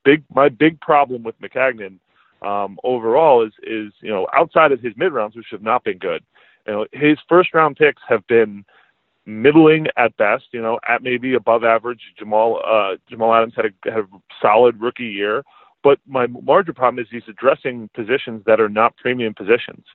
big, 0.04 0.24
my 0.34 0.50
big 0.50 0.80
problem 0.82 1.24
with 1.24 1.40
Maccagnan 1.42 2.00
um, 2.42 2.80
overall 2.84 3.46
is 3.46 3.54
is 3.64 3.94
you 4.02 4.10
know 4.10 4.28
outside 4.34 4.72
of 4.72 4.82
his 4.82 4.94
mid 4.96 5.14
rounds, 5.14 5.36
which 5.36 5.48
have 5.52 5.62
not 5.62 5.84
been 5.84 5.98
good, 5.98 6.24
You 6.68 6.74
know, 6.74 6.86
his 6.92 7.18
first 7.28 7.54
round 7.54 7.78
picks 7.78 8.02
have 8.08 8.26
been 8.28 8.66
middling 9.26 9.88
at 9.98 10.16
best. 10.18 10.46
You 10.52 10.62
know, 10.62 10.80
at 10.88 11.04
maybe 11.04 11.34
above 11.34 11.64
average. 11.64 12.02
Jamal 12.18 12.62
uh, 12.66 12.98
Jamal 13.10 13.34
Adams 13.34 13.54
had 13.56 13.66
a, 13.66 13.92
had 13.92 14.02
a 14.02 14.08
solid 14.42 14.80
rookie 14.80 15.06
year, 15.06 15.44
but 15.84 16.00
my 16.08 16.28
larger 16.46 16.74
problem 16.74 17.04
is 17.04 17.08
he's 17.12 17.28
addressing 17.28 17.90
positions 17.94 18.44
that 18.46 18.60
are 18.60 18.70
not 18.70 18.96
premium 18.98 19.34
positions. 19.34 19.86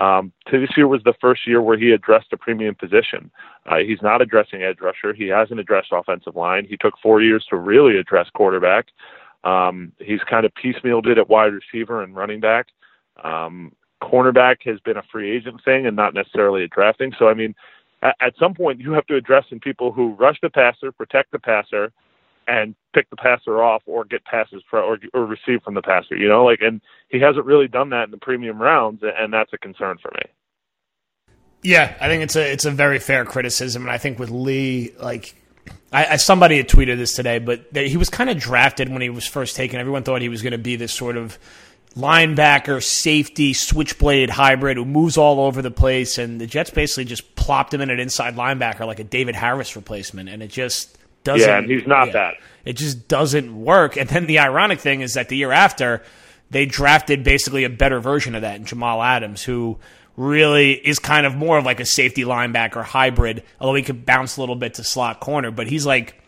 Um, 0.00 0.32
this 0.50 0.76
year 0.76 0.88
was 0.88 1.02
the 1.04 1.14
first 1.20 1.46
year 1.46 1.62
where 1.62 1.78
he 1.78 1.92
addressed 1.92 2.32
a 2.32 2.36
premium 2.36 2.74
position. 2.74 3.30
Uh, 3.66 3.76
he's 3.76 4.02
not 4.02 4.20
addressing 4.20 4.62
edge 4.62 4.78
rusher. 4.80 5.14
He 5.14 5.28
hasn't 5.28 5.60
addressed 5.60 5.88
offensive 5.92 6.34
line. 6.34 6.66
He 6.68 6.76
took 6.76 6.94
four 7.02 7.22
years 7.22 7.46
to 7.50 7.56
really 7.56 7.96
address 7.96 8.28
quarterback. 8.34 8.86
Um, 9.44 9.92
he's 9.98 10.20
kind 10.28 10.44
of 10.44 10.52
piecemealed 10.54 11.06
it 11.06 11.18
at 11.18 11.28
wide 11.28 11.52
receiver 11.52 12.02
and 12.02 12.16
running 12.16 12.40
back. 12.40 12.66
Um, 13.22 13.72
cornerback 14.02 14.56
has 14.64 14.80
been 14.80 14.96
a 14.96 15.02
free 15.12 15.30
agent 15.30 15.60
thing 15.64 15.86
and 15.86 15.96
not 15.96 16.14
necessarily 16.14 16.64
a 16.64 16.68
drafting. 16.68 17.12
So, 17.18 17.28
I 17.28 17.34
mean, 17.34 17.54
at, 18.02 18.16
at 18.20 18.34
some 18.38 18.54
point, 18.54 18.80
you 18.80 18.92
have 18.92 19.06
to 19.06 19.16
address 19.16 19.44
in 19.50 19.60
people 19.60 19.92
who 19.92 20.14
rush 20.14 20.38
the 20.42 20.50
passer, 20.50 20.90
protect 20.90 21.30
the 21.30 21.38
passer, 21.38 21.92
and 22.46 22.74
pick 22.94 23.10
the 23.10 23.16
passer 23.16 23.62
off 23.62 23.82
or 23.86 24.04
get 24.04 24.24
passes 24.24 24.62
for, 24.68 24.80
or, 24.80 24.98
or 25.12 25.26
receive 25.26 25.62
from 25.62 25.74
the 25.74 25.82
passer, 25.82 26.16
you 26.16 26.28
know, 26.28 26.44
like, 26.44 26.60
and 26.60 26.80
he 27.08 27.20
hasn't 27.20 27.44
really 27.44 27.68
done 27.68 27.90
that 27.90 28.04
in 28.04 28.10
the 28.10 28.18
premium 28.18 28.60
rounds, 28.60 29.02
and 29.02 29.32
that's 29.32 29.52
a 29.52 29.58
concern 29.58 29.98
for 30.00 30.10
me. 30.14 30.30
Yeah, 31.62 31.96
I 31.98 32.08
think 32.08 32.22
it's 32.22 32.36
a 32.36 32.52
it's 32.52 32.66
a 32.66 32.70
very 32.70 32.98
fair 32.98 33.24
criticism, 33.24 33.82
and 33.82 33.90
I 33.90 33.96
think 33.96 34.18
with 34.18 34.30
Lee, 34.30 34.92
like 35.00 35.34
I, 35.92 36.06
I 36.06 36.16
somebody 36.16 36.58
had 36.58 36.68
tweeted 36.68 36.98
this 36.98 37.14
today, 37.14 37.38
but 37.38 37.72
they, 37.72 37.88
he 37.88 37.96
was 37.96 38.10
kind 38.10 38.28
of 38.28 38.38
drafted 38.38 38.90
when 38.90 39.00
he 39.00 39.08
was 39.08 39.26
first 39.26 39.56
taken. 39.56 39.80
Everyone 39.80 40.02
thought 40.02 40.20
he 40.20 40.28
was 40.28 40.42
going 40.42 40.52
to 40.52 40.58
be 40.58 40.76
this 40.76 40.92
sort 40.92 41.16
of 41.16 41.38
linebacker, 41.96 42.82
safety, 42.82 43.54
switchblade 43.54 44.28
hybrid 44.28 44.76
who 44.76 44.84
moves 44.84 45.16
all 45.16 45.40
over 45.40 45.62
the 45.62 45.70
place, 45.70 46.18
and 46.18 46.40
the 46.40 46.46
Jets 46.46 46.70
basically 46.70 47.06
just 47.06 47.34
plopped 47.34 47.72
him 47.72 47.80
in 47.80 47.88
an 47.88 48.00
inside 48.00 48.36
linebacker 48.36 48.86
like 48.86 48.98
a 48.98 49.04
David 49.04 49.34
Harris 49.34 49.74
replacement, 49.74 50.28
and 50.28 50.42
it 50.42 50.48
just 50.48 50.98
doesn't. 51.24 51.48
Yeah, 51.48 51.58
and 51.58 51.70
he's 51.70 51.86
not 51.86 52.08
yeah, 52.08 52.12
that. 52.12 52.34
It 52.64 52.74
just 52.74 53.08
doesn't 53.08 53.54
work. 53.64 53.96
And 53.96 54.08
then 54.08 54.26
the 54.26 54.38
ironic 54.38 54.80
thing 54.80 55.00
is 55.00 55.14
that 55.14 55.28
the 55.28 55.36
year 55.36 55.52
after, 55.52 56.02
they 56.50 56.66
drafted 56.66 57.24
basically 57.24 57.64
a 57.64 57.70
better 57.70 58.00
version 58.00 58.34
of 58.34 58.42
that 58.42 58.56
in 58.56 58.64
Jamal 58.64 59.02
Adams, 59.02 59.42
who 59.42 59.78
really 60.16 60.72
is 60.72 60.98
kind 60.98 61.26
of 61.26 61.34
more 61.34 61.58
of 61.58 61.64
like 61.64 61.80
a 61.80 61.86
safety 61.86 62.22
linebacker 62.22 62.84
hybrid, 62.84 63.42
although 63.60 63.74
he 63.74 63.82
could 63.82 64.06
bounce 64.06 64.36
a 64.36 64.40
little 64.40 64.54
bit 64.54 64.74
to 64.74 64.84
slot 64.84 65.20
corner, 65.20 65.50
but 65.50 65.66
he's 65.66 65.84
like 65.84 66.22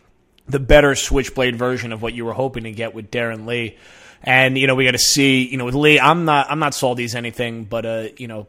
the 0.47 0.59
better 0.59 0.95
switchblade 0.95 1.55
version 1.55 1.91
of 1.91 2.01
what 2.01 2.13
you 2.13 2.25
were 2.25 2.33
hoping 2.33 2.63
to 2.63 2.71
get 2.71 2.93
with 2.93 3.11
Darron 3.11 3.45
Lee. 3.45 3.77
And 4.23 4.57
you 4.57 4.67
know 4.67 4.75
we 4.75 4.85
got 4.85 4.91
to 4.91 4.97
see. 4.97 5.47
You 5.47 5.57
know 5.57 5.65
with 5.65 5.75
Lee, 5.75 5.99
I'm 5.99 6.25
not 6.25 6.49
I'm 6.49 6.59
not 6.59 6.73
salty 6.73 7.03
as 7.03 7.15
anything, 7.15 7.65
but 7.65 7.85
a 7.85 8.13
you 8.17 8.27
know 8.27 8.47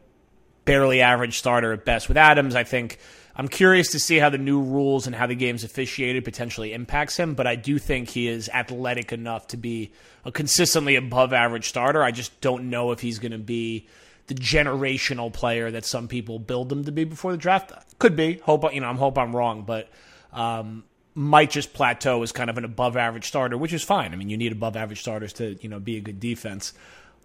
barely 0.65 1.03
average 1.03 1.39
starter 1.39 1.73
at 1.73 1.85
best. 1.85 2.09
With 2.09 2.17
Adams, 2.17 2.57
I 2.57 2.65
think 2.65 2.99
I'm 3.39 3.47
curious 3.47 3.93
to 3.93 4.01
see 4.01 4.19
how 4.19 4.31
the 4.31 4.39
new 4.39 4.61
rules 4.61 5.07
and 5.07 5.15
how 5.15 5.29
the 5.29 5.37
game's 5.37 5.63
officiated 5.63 6.25
potentially 6.25 6.73
impacts 6.73 7.17
him, 7.17 7.35
but 7.35 7.47
I 7.47 7.55
do 7.55 7.79
think 7.79 8.09
he 8.09 8.27
is 8.27 8.49
athletic 8.49 9.13
enough 9.13 9.47
to 9.49 9.57
be 9.57 9.93
a 10.25 10.33
consistently 10.33 10.97
above 10.97 11.33
average 11.33 11.69
starter. 11.69 12.03
I 12.03 12.11
just 12.11 12.41
don't 12.41 12.69
know 12.69 12.91
if 12.91 12.99
he's 12.99 13.21
going 13.21 13.31
to 13.31 13.39
be 13.39 13.87
the 14.27 14.35
generational 14.35 15.33
player 15.33 15.71
that 15.71 15.85
some 15.85 16.09
people 16.09 16.41
build 16.41 16.73
him 16.73 16.85
to 16.85 16.91
be 16.91 17.05
before 17.05 17.31
the 17.31 17.39
draft. 17.39 17.73
Could 18.01 18.17
be. 18.17 18.39
Hope 18.39 18.75
you 18.75 18.81
know. 18.81 18.89
I'm 18.89 18.97
hope 18.97 19.17
I'm 19.17 19.35
wrong, 19.35 19.63
but 19.63 19.89
um, 20.33 20.83
might 21.15 21.51
just 21.51 21.73
plateau 21.73 22.23
as 22.25 22.33
kind 22.33 22.51
of 22.51 22.59
an 22.59 22.65
above 22.65 22.97
average 22.97 23.29
starter, 23.29 23.57
which 23.57 23.73
is 23.73 23.85
fine. 23.85 24.13
I 24.13 24.17
mean, 24.17 24.31
you 24.31 24.37
need 24.37 24.51
above 24.51 24.77
average 24.77 25.01
starters 25.01 25.33
to 25.35 25.57
you 25.61 25.69
know 25.69 25.79
be 25.79 25.97
a 25.97 26.01
good 26.01 26.19
defense. 26.19 26.75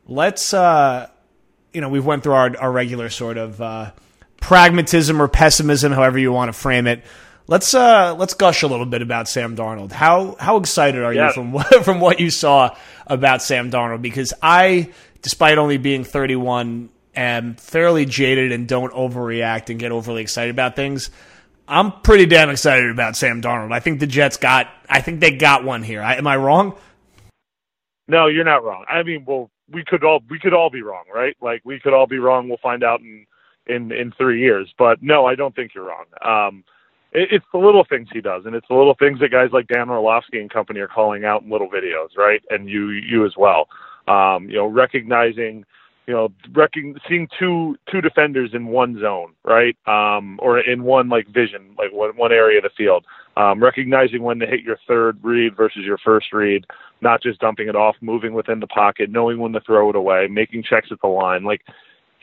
Let's 0.07 0.53
uh, 0.53 1.09
you 1.73 1.81
know 1.81 1.89
we've 1.89 2.05
went 2.05 2.21
through 2.21 2.33
our 2.33 2.57
our 2.57 2.71
regular 2.71 3.09
sort 3.09 3.37
of. 3.37 3.59
Uh, 3.59 3.91
pragmatism 4.43 5.21
or 5.21 5.29
pessimism, 5.29 5.93
however 5.93 6.19
you 6.19 6.29
want 6.31 6.49
to 6.49 6.53
frame 6.53 6.85
it. 6.85 7.01
Let's 7.47 7.73
uh, 7.73 8.13
let's 8.15 8.33
gush 8.33 8.61
a 8.61 8.67
little 8.67 8.85
bit 8.85 9.01
about 9.01 9.29
Sam 9.29 9.55
Darnold. 9.55 9.91
How 9.93 10.35
how 10.37 10.57
excited 10.57 11.01
are 11.01 11.13
yeah. 11.13 11.27
you 11.27 11.33
from 11.33 11.53
what, 11.53 11.67
from 11.85 12.01
what 12.01 12.19
you 12.19 12.29
saw 12.29 12.75
about 13.07 13.41
Sam 13.41 13.71
Darnold? 13.71 14.01
Because 14.01 14.33
I, 14.41 14.91
despite 15.21 15.57
only 15.57 15.77
being 15.77 16.03
31, 16.03 16.89
am 17.15 17.55
fairly 17.55 18.05
jaded 18.05 18.51
and 18.51 18.67
don't 18.67 18.93
overreact 18.93 19.69
and 19.69 19.79
get 19.79 19.91
overly 19.91 20.21
excited 20.21 20.51
about 20.51 20.75
things. 20.75 21.09
I'm 21.65 21.93
pretty 22.01 22.25
damn 22.25 22.49
excited 22.49 22.91
about 22.91 23.15
Sam 23.15 23.41
Darnold. 23.41 23.71
I 23.71 23.79
think 23.79 24.01
the 24.01 24.07
Jets 24.07 24.35
got. 24.35 24.67
I 24.89 24.99
think 24.99 25.21
they 25.21 25.31
got 25.31 25.63
one 25.63 25.83
here. 25.83 26.01
I, 26.01 26.15
am 26.15 26.27
I 26.27 26.35
wrong? 26.35 26.75
No, 28.09 28.27
you're 28.27 28.43
not 28.43 28.63
wrong. 28.65 28.83
I 28.89 29.03
mean, 29.03 29.23
well, 29.25 29.49
we 29.69 29.85
could 29.85 30.03
all 30.03 30.21
we 30.29 30.37
could 30.37 30.53
all 30.53 30.69
be 30.69 30.81
wrong, 30.81 31.05
right? 31.13 31.35
Like 31.41 31.61
we 31.63 31.79
could 31.79 31.93
all 31.93 32.07
be 32.07 32.19
wrong. 32.19 32.49
We'll 32.49 32.57
find 32.57 32.83
out 32.83 32.99
in 32.99 33.25
in 33.67 33.91
in 33.91 34.11
three 34.17 34.39
years. 34.41 34.73
But 34.77 35.01
no, 35.01 35.25
I 35.25 35.35
don't 35.35 35.55
think 35.55 35.73
you're 35.73 35.87
wrong. 35.87 36.05
Um, 36.23 36.63
it, 37.11 37.29
it's 37.31 37.45
the 37.53 37.59
little 37.59 37.85
things 37.87 38.07
he 38.11 38.21
does, 38.21 38.43
and 38.45 38.55
it's 38.55 38.67
the 38.67 38.75
little 38.75 38.95
things 38.95 39.19
that 39.19 39.31
guys 39.31 39.49
like 39.53 39.67
Dan 39.67 39.89
Orlovsky 39.89 40.39
and 40.39 40.49
company 40.49 40.79
are 40.79 40.87
calling 40.87 41.25
out 41.25 41.43
in 41.43 41.49
little 41.49 41.69
videos, 41.69 42.17
right? 42.17 42.41
And 42.49 42.69
you 42.69 42.89
you 42.89 43.25
as 43.25 43.33
well. 43.37 43.67
Um, 44.07 44.49
you 44.49 44.57
know, 44.57 44.67
recognizing, 44.67 45.63
you 46.07 46.13
know, 46.13 46.29
recon- 46.53 46.99
seeing 47.07 47.27
two 47.39 47.77
two 47.89 48.01
defenders 48.01 48.51
in 48.53 48.67
one 48.67 48.99
zone, 48.99 49.33
right? 49.45 49.77
Um, 49.87 50.39
or 50.41 50.59
in 50.59 50.83
one 50.83 51.09
like 51.09 51.27
vision, 51.27 51.75
like 51.77 51.91
one 51.93 52.15
one 52.17 52.31
area 52.31 52.57
of 52.57 52.63
the 52.63 52.69
field. 52.75 53.05
Um, 53.35 53.63
recognizing 53.63 54.21
when 54.21 54.37
to 54.39 54.45
hit 54.45 54.61
your 54.61 54.77
third 54.87 55.17
read 55.23 55.55
versus 55.55 55.83
your 55.83 55.97
first 55.97 56.31
read, 56.33 56.67
not 57.01 57.23
just 57.23 57.39
dumping 57.39 57.67
it 57.67 57.75
off, 57.75 57.95
moving 57.99 58.33
within 58.33 58.59
the 58.59 58.67
pocket, 58.67 59.09
knowing 59.09 59.39
when 59.39 59.53
to 59.53 59.61
throw 59.61 59.89
it 59.89 59.95
away, 59.95 60.27
making 60.27 60.61
checks 60.61 60.89
at 60.91 61.01
the 61.01 61.07
line, 61.07 61.43
like 61.43 61.61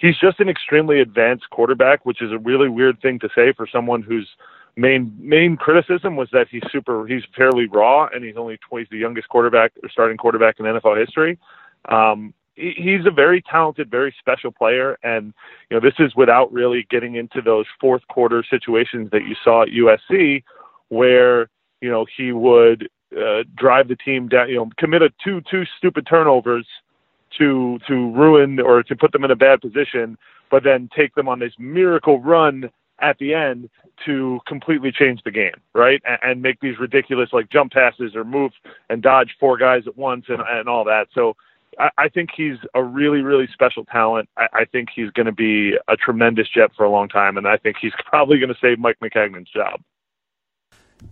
he's 0.01 0.19
just 0.19 0.41
an 0.41 0.49
extremely 0.49 1.01
advanced 1.01 1.49
quarterback, 1.51 2.05
which 2.07 2.23
is 2.23 2.33
a 2.33 2.39
really 2.39 2.69
weird 2.69 3.01
thing 3.01 3.19
to 3.21 3.29
say 3.35 3.53
for 3.53 3.67
someone 3.71 4.03
whose 4.03 4.29
main 4.77 5.15
main 5.19 5.57
criticism 5.57 6.17
was 6.17 6.29
that 6.33 6.47
he's 6.51 6.63
super 6.71 7.07
he's 7.07 7.23
fairly 7.37 7.67
raw 7.67 8.09
and 8.15 8.25
he's 8.25 8.37
only 8.37 8.59
twice 8.69 8.87
the 8.91 8.97
youngest 8.97 9.29
quarterback 9.29 9.73
or 9.83 9.89
starting 9.91 10.17
quarterback 10.17 10.59
in 10.59 10.65
NFL 10.65 10.99
history. 10.99 11.39
Um, 11.89 12.33
he, 12.55 12.73
he's 12.77 13.07
a 13.07 13.11
very 13.11 13.43
talented, 13.43 13.91
very 13.91 14.15
special 14.19 14.51
player, 14.51 14.99
and 15.03 15.35
you 15.71 15.77
know 15.77 15.81
this 15.81 15.99
is 15.99 16.15
without 16.17 16.53
really 16.53 16.87
getting 16.91 17.17
into 17.17 17.43
those 17.43 17.67
fourth 17.81 18.03
quarter 18.09 18.43
situations 18.49 19.11
that 19.13 19.25
you 19.25 19.37
saw 19.45 19.63
at 19.63 19.69
USC, 19.69 20.43
where 20.89 21.51
you 21.81 21.91
know 21.91 22.07
he 22.17 22.33
would 22.33 22.89
uh, 23.17 23.43
drive 23.57 23.89
the 23.89 23.97
team 23.97 24.29
down, 24.29 24.49
you 24.49 24.57
know, 24.57 24.71
commit 24.79 25.03
a 25.03 25.11
two 25.23 25.43
two 25.51 25.65
stupid 25.77 26.07
turnovers 26.09 26.67
to 27.39 27.79
to 27.87 28.11
ruin 28.13 28.61
or 28.61 28.83
to 28.83 28.97
put 28.97 29.13
them 29.13 29.25
in 29.25 29.31
a 29.31 29.37
bad 29.37 29.61
position, 29.61 30.19
but 30.51 30.65
then 30.65 30.89
take 30.97 31.15
them 31.15 31.29
on 31.29 31.39
this 31.39 31.53
miracle 31.59 32.21
run 32.21 32.71
at 33.01 33.19
the 33.19 33.35
end 33.35 33.71
to 34.05 34.41
completely 34.47 34.93
change 34.93 35.21
the 35.25 35.31
game, 35.31 35.55
right? 35.75 36.03
And, 36.05 36.19
and 36.23 36.43
make 36.43 36.61
these 36.61 36.79
ridiculous 36.79 37.31
like 37.33 37.51
jump 37.51 37.73
passes 37.73 38.15
or 38.15 38.25
move 38.25 38.53
and 38.89 39.03
dodge 39.03 39.37
four 39.39 39.57
guys 39.57 39.83
at 39.87 39.97
once 39.97 40.27
and, 40.29 40.43
and 40.49 40.69
all 40.69 40.85
that. 40.85 41.09
So 41.15 41.35
I, 41.79 41.91
I 41.99 42.09
think 42.09 42.31
he's 42.37 42.57
a 42.75 42.83
really, 42.83 43.21
really 43.21 43.49
special 43.53 43.85
talent. 43.85 44.29
I, 44.37 44.47
I 44.53 44.65
think 44.65 44.89
he's 44.95 45.11
going 45.11 45.27
to 45.27 45.33
be 45.33 45.75
a 45.89 45.97
tremendous 45.97 46.49
Jet 46.49 46.71
for 46.77 46.85
a 46.85 46.91
long 46.91 47.09
time, 47.09 47.37
and 47.37 47.47
I 47.47 47.57
think 47.57 47.77
he's 47.81 47.93
probably 48.07 48.39
going 48.39 48.53
to 48.53 48.61
save 48.61 48.79
Mike 48.79 48.99
Maccagnan's 49.03 49.51
job. 49.51 49.81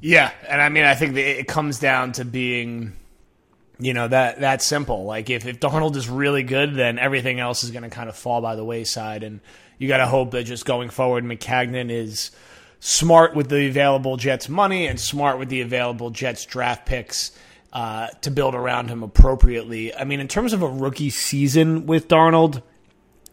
Yeah, 0.00 0.30
and 0.46 0.60
I 0.60 0.68
mean, 0.68 0.84
I 0.84 0.94
think 0.94 1.16
it 1.16 1.48
comes 1.48 1.78
down 1.78 2.12
to 2.12 2.24
being 2.24 2.92
you 3.78 3.94
know 3.94 4.08
that 4.08 4.40
that 4.40 4.62
simple. 4.62 5.04
Like 5.04 5.30
if 5.30 5.46
if 5.46 5.60
Darnold 5.60 5.96
is 5.96 6.08
really 6.08 6.42
good, 6.42 6.74
then 6.74 6.98
everything 6.98 7.40
else 7.40 7.64
is 7.64 7.70
going 7.70 7.84
to 7.84 7.90
kind 7.90 8.08
of 8.08 8.16
fall 8.16 8.40
by 8.40 8.56
the 8.56 8.64
wayside, 8.64 9.22
and 9.22 9.40
you 9.78 9.88
got 9.88 9.98
to 9.98 10.06
hope 10.06 10.32
that 10.32 10.44
just 10.44 10.64
going 10.64 10.90
forward, 10.90 11.24
Maccagnan 11.24 11.90
is 11.90 12.30
smart 12.80 13.34
with 13.34 13.48
the 13.48 13.66
available 13.66 14.16
Jets 14.16 14.48
money 14.48 14.86
and 14.86 15.00
smart 15.00 15.38
with 15.38 15.48
the 15.48 15.60
available 15.60 16.10
Jets 16.10 16.44
draft 16.44 16.86
picks 16.86 17.32
uh, 17.72 18.08
to 18.22 18.30
build 18.30 18.54
around 18.54 18.88
him 18.88 19.02
appropriately. 19.02 19.94
I 19.94 20.04
mean, 20.04 20.20
in 20.20 20.28
terms 20.28 20.52
of 20.52 20.62
a 20.62 20.68
rookie 20.68 21.10
season 21.10 21.86
with 21.86 22.08
Darnold, 22.08 22.62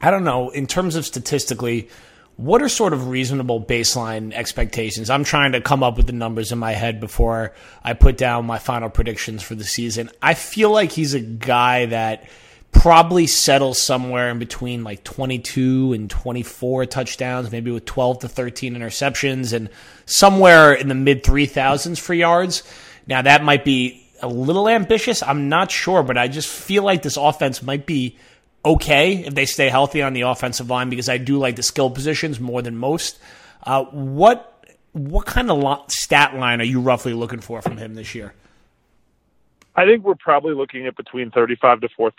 I 0.01 0.11
don't 0.11 0.23
know. 0.23 0.49
In 0.49 0.67
terms 0.67 0.95
of 0.95 1.05
statistically, 1.05 1.89
what 2.37 2.61
are 2.61 2.69
sort 2.69 2.93
of 2.93 3.07
reasonable 3.07 3.61
baseline 3.61 4.33
expectations? 4.33 5.09
I'm 5.09 5.23
trying 5.23 5.53
to 5.53 5.61
come 5.61 5.83
up 5.83 5.95
with 5.97 6.07
the 6.07 6.13
numbers 6.13 6.51
in 6.51 6.59
my 6.59 6.73
head 6.73 6.99
before 6.99 7.53
I 7.83 7.93
put 7.93 8.17
down 8.17 8.45
my 8.45 8.59
final 8.59 8.89
predictions 8.89 9.41
for 9.41 9.55
the 9.55 9.63
season. 9.63 10.09
I 10.21 10.33
feel 10.33 10.69
like 10.69 10.91
he's 10.91 11.13
a 11.13 11.21
guy 11.21 11.85
that 11.87 12.27
probably 12.73 13.25
settles 13.25 13.81
somewhere 13.81 14.29
in 14.29 14.37
between 14.37 14.83
like 14.83 15.03
22 15.05 15.93
and 15.93 16.09
24 16.09 16.85
touchdowns, 16.87 17.51
maybe 17.51 17.71
with 17.71 17.85
12 17.85 18.19
to 18.19 18.27
13 18.27 18.75
interceptions, 18.75 19.53
and 19.53 19.69
somewhere 20.05 20.73
in 20.73 20.89
the 20.89 20.95
mid 20.95 21.23
3000s 21.23 21.97
for 21.97 22.13
yards. 22.13 22.63
Now, 23.07 23.21
that 23.21 23.43
might 23.43 23.63
be 23.63 24.05
a 24.21 24.27
little 24.27 24.67
ambitious. 24.67 25.23
I'm 25.23 25.47
not 25.47 25.71
sure, 25.71 26.03
but 26.03 26.17
I 26.17 26.27
just 26.27 26.49
feel 26.49 26.83
like 26.83 27.01
this 27.01 27.17
offense 27.17 27.63
might 27.63 27.85
be 27.85 28.17
okay 28.65 29.25
if 29.25 29.35
they 29.35 29.45
stay 29.45 29.69
healthy 29.69 30.01
on 30.01 30.13
the 30.13 30.21
offensive 30.21 30.69
line 30.69 30.89
because 30.89 31.07
I 31.07 31.17
do 31.17 31.37
like 31.37 31.55
the 31.55 31.63
skill 31.63 31.89
positions 31.89 32.39
more 32.39 32.61
than 32.61 32.75
most. 32.77 33.19
Uh, 33.63 33.83
what 33.85 34.51
what 34.93 35.25
kind 35.25 35.51
of 35.51 35.91
stat 35.91 36.35
line 36.35 36.61
are 36.61 36.65
you 36.65 36.79
roughly 36.79 37.13
looking 37.13 37.41
for 37.41 37.61
from 37.61 37.77
him 37.77 37.95
this 37.95 38.15
year? 38.15 38.33
I 39.77 39.85
think 39.85 40.05
we're 40.05 40.15
probably 40.15 40.53
looking 40.53 40.87
at 40.87 40.95
between 40.95 41.31
35 41.31 41.81
to 41.81 41.89
4, 41.89 42.11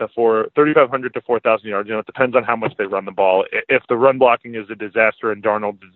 3,500 0.54 1.14
to 1.14 1.20
4,000 1.22 1.68
yards. 1.68 1.88
You 1.88 1.94
know, 1.94 2.00
it 2.00 2.06
depends 2.06 2.36
on 2.36 2.44
how 2.44 2.54
much 2.54 2.74
they 2.76 2.84
run 2.84 3.06
the 3.06 3.12
ball. 3.12 3.46
If 3.68 3.82
the 3.88 3.96
run 3.96 4.18
blocking 4.18 4.56
is 4.56 4.68
a 4.68 4.74
disaster 4.74 5.32
and 5.32 5.42
Darnold 5.42 5.82
is, 5.82 5.94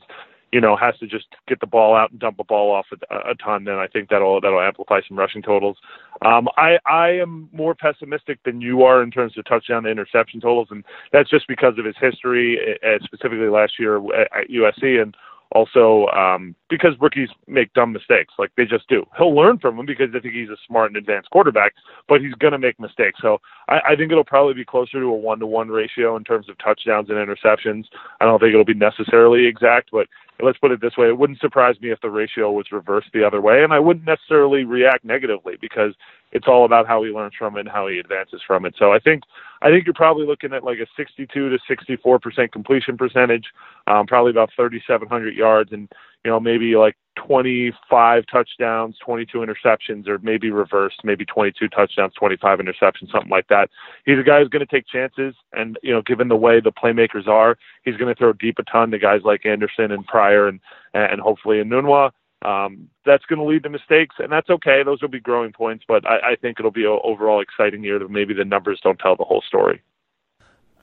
you 0.53 0.61
know, 0.61 0.77
has 0.77 0.97
to 0.99 1.07
just 1.07 1.27
get 1.47 1.61
the 1.61 1.67
ball 1.67 1.95
out 1.95 2.11
and 2.11 2.21
dump 2.21 2.39
a 2.41 2.45
ball 2.45 2.73
off 2.73 2.87
a, 2.93 3.31
a 3.31 3.35
ton, 3.35 3.65
then 3.65 3.77
I 3.77 3.87
think 3.87 4.09
that'll 4.09 4.41
that'll 4.41 4.61
amplify 4.61 5.01
some 5.07 5.19
rushing 5.19 5.43
totals. 5.43 5.77
Um, 6.25 6.49
I 6.57 6.79
I 6.87 7.11
am 7.11 7.49
more 7.53 7.75
pessimistic 7.75 8.43
than 8.45 8.61
you 8.61 8.83
are 8.83 9.03
in 9.03 9.11
terms 9.11 9.39
of 9.39 9.45
touchdown 9.45 9.85
to 9.85 9.91
interception 9.91 10.41
totals, 10.41 10.69
and 10.71 10.85
that's 11.13 11.31
just 11.31 11.47
because 11.49 11.79
of 11.79 11.85
his 11.85 11.97
history, 12.01 12.59
uh, 12.85 12.99
specifically 13.05 13.49
last 13.49 13.79
year 13.79 13.97
at 13.97 14.49
USC 14.51 15.01
and 15.01 15.17
also 15.53 16.07
um, 16.09 16.55
because 16.69 16.95
rookies 17.01 17.29
make 17.47 17.73
dumb 17.75 17.93
mistakes, 17.93 18.35
like 18.39 18.51
they 18.57 18.65
just 18.65 18.89
do. 18.89 19.05
He'll 19.17 19.35
learn 19.35 19.59
from 19.59 19.77
them 19.77 19.87
because 19.87 20.09
I 20.15 20.21
think 20.21 20.35
he's 20.35 20.49
a 20.49 20.57
smart 20.67 20.89
and 20.89 20.97
advanced 20.97 21.31
quarterback, 21.31 21.75
but 22.09 22.21
he's 22.21 22.35
going 22.35 22.53
to 22.53 22.59
make 22.59 22.79
mistakes. 22.79 23.19
So 23.21 23.39
I, 23.69 23.81
I 23.91 23.97
think 23.97 24.13
it'll 24.13 24.25
probably 24.25 24.55
be 24.55 24.65
closer 24.65 25.01
to 25.01 25.07
a 25.07 25.17
one 25.17 25.41
to 25.41 25.47
one 25.47 25.69
ratio 25.69 26.17
in 26.17 26.25
terms 26.25 26.49
of 26.49 26.57
touchdowns 26.59 27.09
and 27.11 27.19
interceptions. 27.19 27.85
I 28.21 28.27
don't 28.27 28.39
think 28.39 28.53
it'll 28.53 28.65
be 28.65 28.75
necessarily 28.75 29.47
exact, 29.47 29.91
but 29.93 30.07
let's 30.42 30.59
put 30.59 30.70
it 30.70 30.81
this 30.81 30.96
way: 30.96 31.09
it 31.09 31.18
wouldn't 31.18 31.40
surprise 31.40 31.76
me 31.81 31.90
if 31.90 32.00
the 32.00 32.11
ratio 32.11 32.50
was 32.50 32.72
reversed 32.72 33.09
the 33.12 33.24
other 33.24 33.40
way, 33.40 33.62
and 33.62 33.72
I 33.72 33.79
wouldn't 33.79 34.07
necessarily 34.07 34.64
react 34.64 35.05
negatively 35.05 35.55
because 35.61 35.94
it's 36.33 36.46
all 36.46 36.64
about 36.64 36.87
how 36.87 37.03
he 37.03 37.11
learns 37.11 37.35
from 37.38 37.57
it 37.57 37.61
and 37.61 37.68
how 37.68 37.88
he 37.88 37.98
advances 37.98 38.40
from 38.46 38.64
it. 38.64 38.74
So 38.79 38.92
I 38.92 38.98
think 38.98 39.22
I 39.62 39.70
think 39.70 39.87
you're 39.87 39.94
probably 39.94 40.26
looking 40.26 40.53
at 40.53 40.64
like 40.64 40.79
a 40.79 40.87
62 40.96 41.48
to 41.48 41.59
64 41.66 42.18
percent 42.18 42.53
completion 42.53 42.96
percentage, 42.96 43.46
um, 43.87 44.07
probably 44.07 44.31
about 44.31 44.50
3,700 44.57 45.35
yards, 45.35 45.72
and 45.72 45.88
you 46.24 46.30
know 46.30 46.40
maybe 46.40 46.76
like 46.76 46.96
25 47.16 48.24
touchdowns, 48.30 48.96
22 49.04 49.38
interceptions, 49.38 50.09
or 50.09 50.18
maybe 50.18 50.50
reversed, 50.50 51.00
maybe 51.04 51.24
22 51.24 51.68
touchdowns, 51.68 52.14
25 52.14 52.59
interceptions, 52.59 53.11
something 53.11 53.30
like 53.30 53.48
that. 53.48 53.68
He's 54.06 54.18
a 54.18 54.22
guy 54.22 54.38
who's 54.40 54.48
going 54.48 54.66
to 54.66 54.72
take 54.72 54.87
chances, 54.87 55.35
and 55.52 55.78
you 55.83 55.92
know, 55.92 56.02
given 56.02 56.28
the 56.28 56.37
way 56.37 56.61
the 56.61 56.72
playmakers 56.72 57.26
are, 57.28 57.56
he's 57.85 57.96
going 57.96 58.12
to 58.12 58.18
throw 58.18 58.33
deep 58.33 58.59
a 58.59 58.62
ton 58.64 58.90
to 58.90 58.98
guys 58.98 59.20
like 59.24 59.44
Anderson 59.44 59.92
and 59.92 60.06
Pryor 60.06 60.48
and 60.48 60.61
and 60.94 61.20
hopefully 61.20 61.56
Enunwa. 61.56 62.11
Um, 62.42 62.88
that's 63.04 63.26
going 63.26 63.38
to 63.38 63.44
lead 63.44 63.64
to 63.64 63.68
mistakes, 63.68 64.16
and 64.18 64.33
that's 64.33 64.48
okay. 64.48 64.83
Those 64.83 65.02
will 65.02 65.11
be 65.11 65.20
growing 65.20 65.52
points, 65.52 65.85
but 65.87 66.06
I, 66.06 66.33
I 66.33 66.37
think 66.37 66.59
it'll 66.59 66.70
be 66.70 66.87
an 66.87 66.98
overall 67.04 67.42
exciting 67.42 67.85
year. 67.85 67.98
That 67.98 68.11
maybe 68.11 68.33
the 68.33 68.46
numbers 68.46 68.80
don't 68.83 68.98
tell 68.98 69.16
the 69.16 69.24
whole 69.24 69.42
story. 69.46 69.83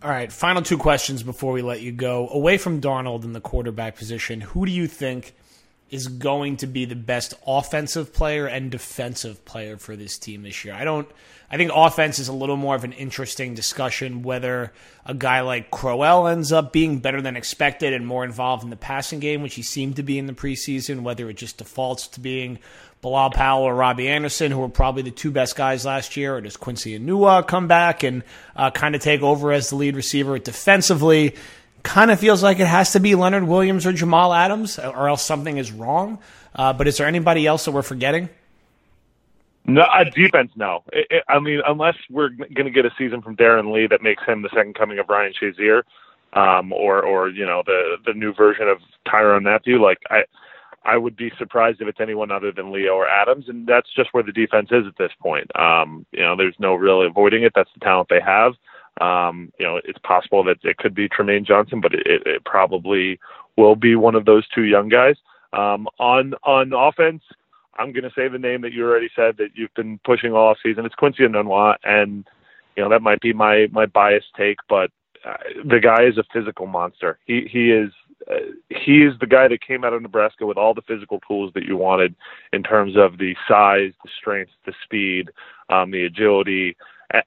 All 0.04 0.12
right, 0.12 0.32
final 0.32 0.62
two 0.62 0.78
questions 0.78 1.24
before 1.24 1.54
we 1.54 1.64
let 1.64 1.82
you 1.82 1.92
go. 1.92 2.30
Away 2.30 2.60
from 2.60 2.80
Darnold 2.80 3.24
in 3.24 3.34
the 3.34 3.42
quarterback 3.42 3.96
position, 3.96 4.42
who 4.42 4.66
do 4.66 4.72
you 4.72 4.86
think 4.86 5.34
is 5.89 6.08
going 6.08 6.58
to 6.58 6.67
be 6.67 6.86
the 6.86 6.95
best 6.95 7.34
offensive 7.45 8.13
player 8.13 8.45
and 8.45 8.71
defensive 8.71 9.43
player 9.45 9.78
for 9.78 9.95
this 9.95 10.17
team 10.17 10.43
this 10.43 10.65
year. 10.65 10.73
I 10.73 10.84
don't 10.84 11.08
I 11.50 11.56
think 11.56 11.71
offense 11.73 12.19
is 12.19 12.28
a 12.28 12.34
little 12.34 12.58
more 12.58 12.76
of 12.76 12.84
an 12.84 12.91
interesting 12.91 13.54
discussion 13.54 14.21
whether 14.21 14.73
a 15.06 15.13
guy 15.13 15.41
like 15.41 15.71
Crowell 15.71 16.28
ends 16.28 16.52
up 16.52 16.73
being 16.73 17.00
better 17.00 17.21
than 17.21 17.38
expected 17.38 17.93
and 17.93 18.06
more 18.06 18.26
involved 18.26 18.65
in 18.65 18.69
the 18.69 18.76
passing 18.76 19.19
game, 19.19 19.41
which 19.41 19.56
he 19.56 19.62
seemed 19.62 19.95
to 19.95 20.04
be 20.04 20.19
in 20.19 20.28
the 20.28 20.34
preseason, 20.34 21.04
whether 21.04 21.30
it 21.30 21.38
just 21.38 21.58
defaults 21.58 22.10
to 22.10 22.19
being 22.19 22.60
Bilal 23.02 23.30
Powell 23.30 23.63
or 23.63 23.73
Robbie 23.73 24.10
Anderson, 24.10 24.52
who 24.52 24.60
were 24.60 24.67
probably 24.67 25.04
the 25.04 25.12
two 25.12 25.32
best 25.32 25.56
guys 25.56 25.86
last 25.86 26.17
year, 26.17 26.36
or 26.36 26.41
does 26.41 26.58
Quincy 26.58 27.00
Enunwa 27.00 27.47
come 27.47 27.67
back 27.67 28.04
and 28.04 28.23
uh, 28.56 28.71
kind 28.71 28.95
of 28.95 29.02
take 29.02 29.21
over 29.21 29.54
as 29.54 29.69
the 29.69 29.78
lead 29.78 29.95
receiver 29.95 30.38
defensively? 30.39 31.36
Kind 31.88 32.12
of 32.12 32.19
feels 32.19 32.43
like 32.43 32.60
it 32.60 32.67
has 32.67 32.91
to 32.91 33.00
be 33.00 33.15
Leonard 33.15 33.45
Williams 33.45 33.86
or 33.86 33.93
Jamal 33.93 34.34
Adams, 34.34 34.78
or 34.78 35.08
else 35.08 35.23
something 35.23 35.58
is 35.58 35.71
wrong. 35.71 36.19
Uh, 36.54 36.73
but 36.73 36.86
is 36.86 36.97
there 36.97 37.08
anybody 37.08 37.47
else 37.47 37.63
that 37.63 37.71
we're 37.71 37.82
forgetting? 37.82 38.28
No, 39.65 39.84
uh, 39.84 40.04
defense, 40.04 40.52
no. 40.58 40.84
It, 40.91 41.08
it, 41.10 41.23
I 41.30 41.39
mean, 41.39 41.62
unless 41.65 41.95
we're 42.10 42.28
going 42.28 42.65
to 42.65 42.71
get 42.71 42.86
a 42.86 42.91
season 42.97 43.21
from 43.21 43.38
Darron 43.38 43.73
Lee 43.73 43.88
that 43.88 44.02
makes 44.02 44.21
him 44.26 44.41
the 44.41 44.50
second 44.54 44.76
coming 44.76 45.00
of 45.00 45.08
Ryan 45.08 45.32
Shazier, 45.41 45.84
um, 46.34 46.73
or 46.73 47.02
or 47.02 47.30
you 47.30 47.45
know 47.45 47.63
the 47.65 47.95
the 48.06 48.13
new 48.13 48.34
version 48.34 48.67
of 48.67 48.80
Tyrann 49.08 49.43
Mathieu. 49.43 49.82
Like 49.82 50.00
I, 50.10 50.26
I 50.84 50.97
would 50.97 51.15
be 51.15 51.32
surprised 51.38 51.80
if 51.80 51.88
it's 51.88 52.02
anyone 52.02 52.32
other 52.32 52.52
than 52.52 52.73
Leo 52.73 52.95
or 52.95 53.08
Adams, 53.08 53.45
and 53.47 53.65
that's 53.65 53.88
just 53.95 54.10
where 54.13 54.23
the 54.23 54.34
defense 54.34 54.67
is 54.71 54.86
at 54.86 54.97
this 54.97 55.13
point. 55.21 55.50
Um, 55.58 56.06
you 56.12 56.19
know, 56.19 56.36
there's 56.36 56.56
no 56.60 56.76
really 56.76 57.08
avoiding 57.08 57.43
it. 57.43 57.54
That's 57.56 57.71
the 57.73 57.80
talent 57.80 58.10
they 58.10 58.19
have. 58.19 58.56
Um, 59.02 59.52
you 59.60 59.66
know, 59.66 59.80
it's 59.84 60.00
possible 60.00 60.44
that 60.46 60.58
it 60.64 60.78
could 60.78 60.96
be 60.96 61.10
Trumaine 61.10 61.46
Johnson, 61.46 61.82
but 61.82 61.94
it, 61.94 62.24
it 62.26 62.46
probably 62.46 63.20
will 63.58 63.76
be 63.76 63.96
one 63.96 64.16
of 64.16 64.26
those 64.26 64.48
two 64.50 64.64
young 64.64 64.90
guys. 64.90 65.16
Um, 65.54 65.88
on 66.00 66.34
on 66.44 66.74
offense, 66.74 67.24
I'm 67.78 67.92
going 67.92 68.04
to 68.04 68.12
say 68.16 68.28
the 68.28 68.40
name 68.40 68.62
that 68.62 68.74
you 68.74 68.86
already 68.86 69.10
said 69.16 69.38
that 69.38 69.50
you've 69.56 69.74
been 69.76 70.00
pushing 70.04 70.34
all 70.34 70.56
season. 70.62 70.86
It's 70.86 70.96
Quincy 70.96 71.24
Enunwa, 71.24 71.76
and 71.84 72.26
you 72.76 72.84
know 72.84 72.90
that 72.90 73.02
might 73.02 73.22
be 73.22 73.34
my 73.34 73.68
my 73.72 73.86
biased 73.86 74.34
take, 74.36 74.58
but 74.68 74.92
uh, 75.26 75.38
the 75.66 75.80
guy 75.80 76.04
is 76.04 76.18
a 76.18 76.24
physical 76.34 76.68
monster. 76.68 77.20
He 77.26 77.48
he 77.52 77.72
is 77.72 77.92
uh, 78.30 78.52
he 78.70 79.04
is 79.04 79.14
the 79.20 79.28
guy 79.28 79.48
that 79.48 79.62
came 79.62 79.84
out 79.84 79.94
of 79.94 80.02
Nebraska 80.02 80.46
with 80.46 80.58
all 80.58 80.74
the 80.74 80.82
physical 80.82 81.20
tools 81.28 81.52
that 81.54 81.66
you 81.66 81.78
wanted 81.78 82.16
in 82.52 82.64
terms 82.64 82.96
of 82.98 83.18
the 83.18 83.36
size, 83.48 83.94
the 84.04 84.10
strength, 84.20 84.52
the 84.66 84.74
speed, 84.84 85.30
um, 85.70 85.92
the 85.92 86.06
agility 86.06 86.76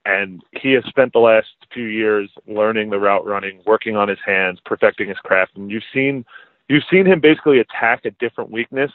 and 0.04 0.42
he 0.60 0.72
has 0.72 0.84
spent 0.86 1.12
the 1.12 1.18
last 1.18 1.48
few 1.72 1.86
years 1.86 2.30
learning 2.46 2.90
the 2.90 2.98
route 2.98 3.24
running, 3.24 3.60
working 3.66 3.96
on 3.96 4.08
his 4.08 4.18
hands, 4.24 4.58
perfecting 4.64 5.08
his 5.08 5.18
craft. 5.18 5.56
And 5.56 5.70
you've 5.70 5.82
seen 5.92 6.24
you've 6.68 6.84
seen 6.90 7.06
him 7.06 7.20
basically 7.20 7.60
attack 7.60 8.04
a 8.04 8.10
different 8.12 8.50
weakness 8.50 8.92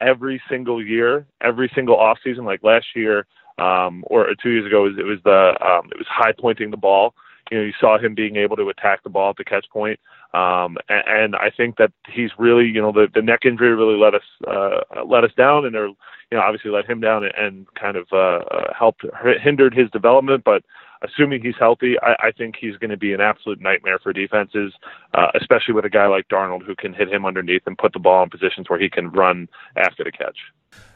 every 0.00 0.40
single 0.48 0.84
year, 0.84 1.26
every 1.40 1.70
single 1.74 1.96
off 1.96 2.18
season. 2.22 2.44
Like 2.44 2.62
last 2.62 2.86
year, 2.94 3.26
um, 3.58 4.04
or 4.06 4.28
two 4.42 4.50
years 4.50 4.66
ago, 4.66 4.86
it 4.86 4.90
was, 4.90 4.98
it 4.98 5.04
was 5.04 5.18
the 5.24 5.64
um, 5.64 5.88
it 5.90 5.98
was 5.98 6.06
high 6.08 6.32
pointing 6.38 6.70
the 6.70 6.76
ball. 6.76 7.14
You 7.50 7.58
know, 7.58 7.64
you 7.64 7.72
saw 7.80 7.98
him 7.98 8.14
being 8.14 8.36
able 8.36 8.56
to 8.56 8.68
attack 8.68 9.02
the 9.02 9.10
ball 9.10 9.30
at 9.30 9.36
the 9.36 9.44
catch 9.44 9.66
point. 9.70 9.98
Um, 10.34 10.76
and, 10.88 11.04
and 11.06 11.36
I 11.36 11.50
think 11.54 11.76
that 11.78 11.92
he's 12.12 12.30
really, 12.38 12.66
you 12.66 12.80
know, 12.80 12.92
the, 12.92 13.08
the 13.12 13.22
neck 13.22 13.40
injury 13.44 13.74
really 13.74 13.98
let 13.98 14.14
us 14.14 14.22
uh, 14.46 15.04
let 15.06 15.24
us 15.24 15.30
down, 15.36 15.64
and 15.64 15.74
you 15.74 15.96
know, 16.36 16.40
obviously 16.40 16.70
let 16.70 16.84
him 16.84 17.00
down 17.00 17.24
and, 17.24 17.32
and 17.36 17.66
kind 17.74 17.96
of 17.96 18.06
uh 18.12 18.40
helped 18.78 19.04
hindered 19.42 19.74
his 19.74 19.90
development. 19.90 20.44
But 20.44 20.62
assuming 21.02 21.42
he's 21.42 21.54
healthy, 21.58 21.94
I, 22.02 22.28
I 22.28 22.32
think 22.32 22.56
he's 22.60 22.76
going 22.76 22.90
to 22.90 22.96
be 22.96 23.12
an 23.12 23.20
absolute 23.20 23.60
nightmare 23.60 23.98
for 24.02 24.12
defenses, 24.12 24.72
uh, 25.14 25.28
especially 25.40 25.74
with 25.74 25.84
a 25.84 25.90
guy 25.90 26.06
like 26.06 26.28
Darnold 26.28 26.64
who 26.64 26.74
can 26.74 26.92
hit 26.92 27.08
him 27.08 27.24
underneath 27.24 27.62
and 27.66 27.78
put 27.78 27.92
the 27.92 27.98
ball 27.98 28.22
in 28.22 28.30
positions 28.30 28.68
where 28.68 28.78
he 28.78 28.90
can 28.90 29.10
run 29.10 29.48
after 29.76 30.04
the 30.04 30.12
catch. 30.12 30.36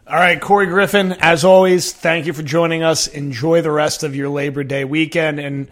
All 0.07 0.17
right, 0.17 0.41
Corey 0.41 0.67
Griffin, 0.67 1.13
as 1.21 1.45
always, 1.45 1.93
thank 1.93 2.27
you 2.27 2.33
for 2.33 2.43
joining 2.43 2.83
us. 2.83 3.07
Enjoy 3.07 3.63
the 3.63 3.71
rest 3.71 4.03
of 4.03 4.17
your 4.17 4.29
Labor 4.29 4.65
Day 4.65 4.85
weekend. 4.85 5.39
And 5.39 5.69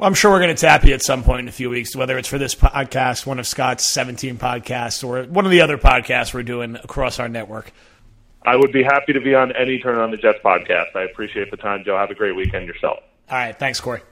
I'm 0.00 0.14
sure 0.14 0.30
we're 0.32 0.40
going 0.40 0.54
to 0.54 0.60
tap 0.60 0.84
you 0.84 0.92
at 0.94 1.02
some 1.02 1.22
point 1.22 1.40
in 1.40 1.48
a 1.48 1.52
few 1.52 1.70
weeks, 1.70 1.94
whether 1.94 2.18
it's 2.18 2.28
for 2.28 2.38
this 2.38 2.54
podcast, 2.54 3.26
one 3.26 3.38
of 3.38 3.46
Scott's 3.46 3.84
17 3.86 4.38
podcasts, 4.38 5.04
or 5.04 5.22
one 5.24 5.44
of 5.44 5.50
the 5.52 5.60
other 5.60 5.78
podcasts 5.78 6.34
we're 6.34 6.42
doing 6.42 6.76
across 6.76 7.20
our 7.20 7.28
network. 7.28 7.72
I 8.42 8.56
would 8.56 8.72
be 8.72 8.82
happy 8.82 9.12
to 9.12 9.20
be 9.20 9.34
on 9.34 9.52
any 9.52 9.78
Turn 9.78 9.98
on 9.98 10.10
the 10.10 10.16
Jets 10.16 10.40
podcast. 10.44 10.94
I 10.96 11.02
appreciate 11.04 11.50
the 11.50 11.56
time, 11.56 11.84
Joe. 11.84 11.96
Have 11.96 12.10
a 12.10 12.14
great 12.14 12.36
weekend 12.36 12.66
yourself. 12.66 12.98
All 13.30 13.38
right. 13.38 13.58
Thanks, 13.58 13.80
Corey. 13.80 14.02